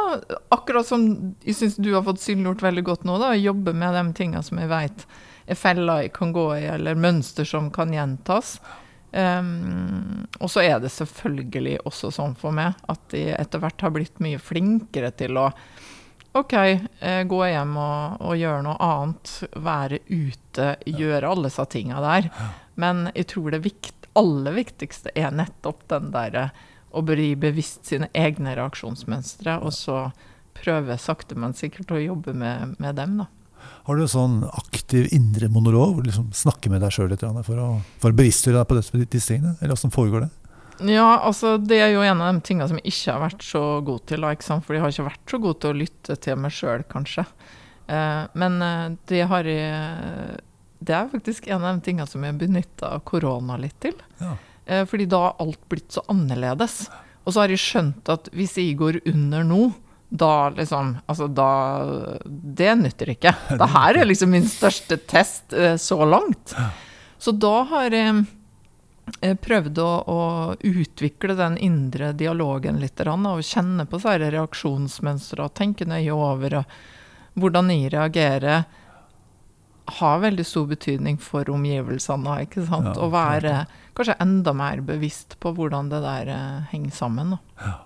[0.54, 1.08] akkurat som
[1.46, 3.32] jeg syns du har fått synliggjort veldig godt nå, da.
[3.38, 5.06] Jobbe med de tinga som jeg veit
[5.48, 8.60] er feller jeg kan gå i, eller mønster som kan gjentas.
[9.14, 13.94] Um, og så er det selvfølgelig også sånn for meg at jeg etter hvert har
[13.96, 15.48] blitt mye flinkere til å
[16.38, 19.34] OK, eh, gå hjem og, og gjøre noe annet.
[19.64, 22.30] Være ute, gjøre alle disse tinga der.
[22.78, 26.50] Men jeg tror det vikt, aller viktigste er nettopp den derre
[26.98, 30.08] å bli bevisst sine egne reaksjonsmønstre, og så
[30.58, 33.28] prøve sakte, men sikkert å jobbe med, med dem, da.
[33.88, 37.24] Har du en sånn aktiv indre monolog hvor du liksom snakker med deg sjøl litt
[37.24, 37.68] for å,
[38.02, 38.78] for å bevisstgjøre deg på
[39.10, 39.56] disse tingene?
[39.60, 40.30] Eller åssen foregår det?
[40.86, 43.62] Ja, altså det er jo en av de tingene som jeg ikke har vært så
[43.86, 46.54] god til, da, for jeg har ikke vært så god til å lytte til meg
[46.54, 47.26] sjøl, kanskje.
[47.88, 50.42] Eh, men eh, det har jeg
[50.84, 53.96] Det er faktisk en av de tingene som jeg benytta korona litt til.
[54.22, 54.36] Ja.
[54.68, 56.86] Eh, fordi da har alt blitt så annerledes.
[57.26, 59.62] Og så har jeg skjønt at hvis jeg går under nå,
[60.08, 61.50] da liksom Altså, da
[62.24, 63.34] Det nytter ikke.
[63.60, 66.56] Det her er liksom min største test eh, så langt.
[67.18, 68.26] Så da har jeg
[69.22, 70.20] eh, prøvd å, å
[70.60, 76.78] utvikle den indre dialogen litt, og kjenne på reaksjonsmønstre og tenke nøye over og
[77.38, 78.66] hvordan jeg reagerer.
[79.98, 82.42] Har veldig stor betydning for omgivelsene.
[82.44, 82.92] ikke sant?
[82.92, 83.54] Ja, Å være
[83.96, 87.38] kanskje enda mer bevisst på hvordan det der eh, henger sammen.
[87.38, 87.78] Da.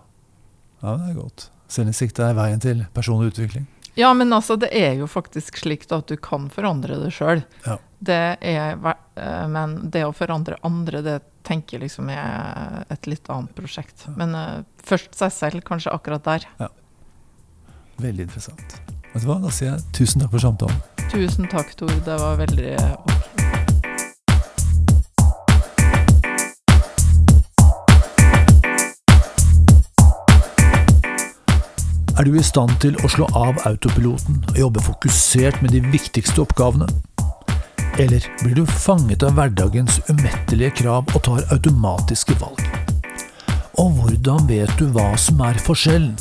[0.82, 1.52] Ja, det er godt.
[1.72, 3.68] Selvinnsikt er veien til personlig utvikling.
[4.00, 7.44] Ja, men altså, det er jo faktisk slik at du kan forandre det sjøl.
[7.68, 7.78] Ja.
[8.02, 8.80] Det er,
[9.16, 14.08] eh, men det å forandre andre, det tenker jeg liksom er et litt annet prosjekt.
[14.18, 16.48] Men eh, først seg selv, kanskje akkurat der.
[16.58, 16.72] Ja.
[18.02, 18.80] Veldig interessant.
[19.12, 20.82] Vet du hva, Da sier jeg tusen takk for samtalen.
[21.12, 21.94] Tusen takk, Tor.
[22.08, 22.74] Det var veldig
[32.22, 36.44] Er du i stand til å slå av autopiloten og jobbe fokusert med de viktigste
[36.44, 36.90] oppgavene?
[38.00, 42.64] Eller blir du fanget av hverdagens umettelige krav og tar automatiske valg?
[43.82, 46.16] Og hvordan vet du hva som er forskjellen?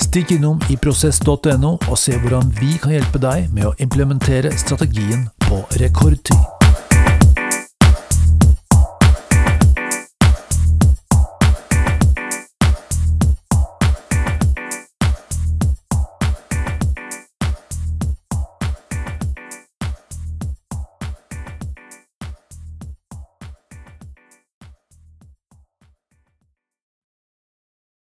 [0.00, 5.28] Stikk innom i prosess.no og se hvordan vi kan hjelpe deg med å implementere strategien
[5.48, 6.53] på rekordtid.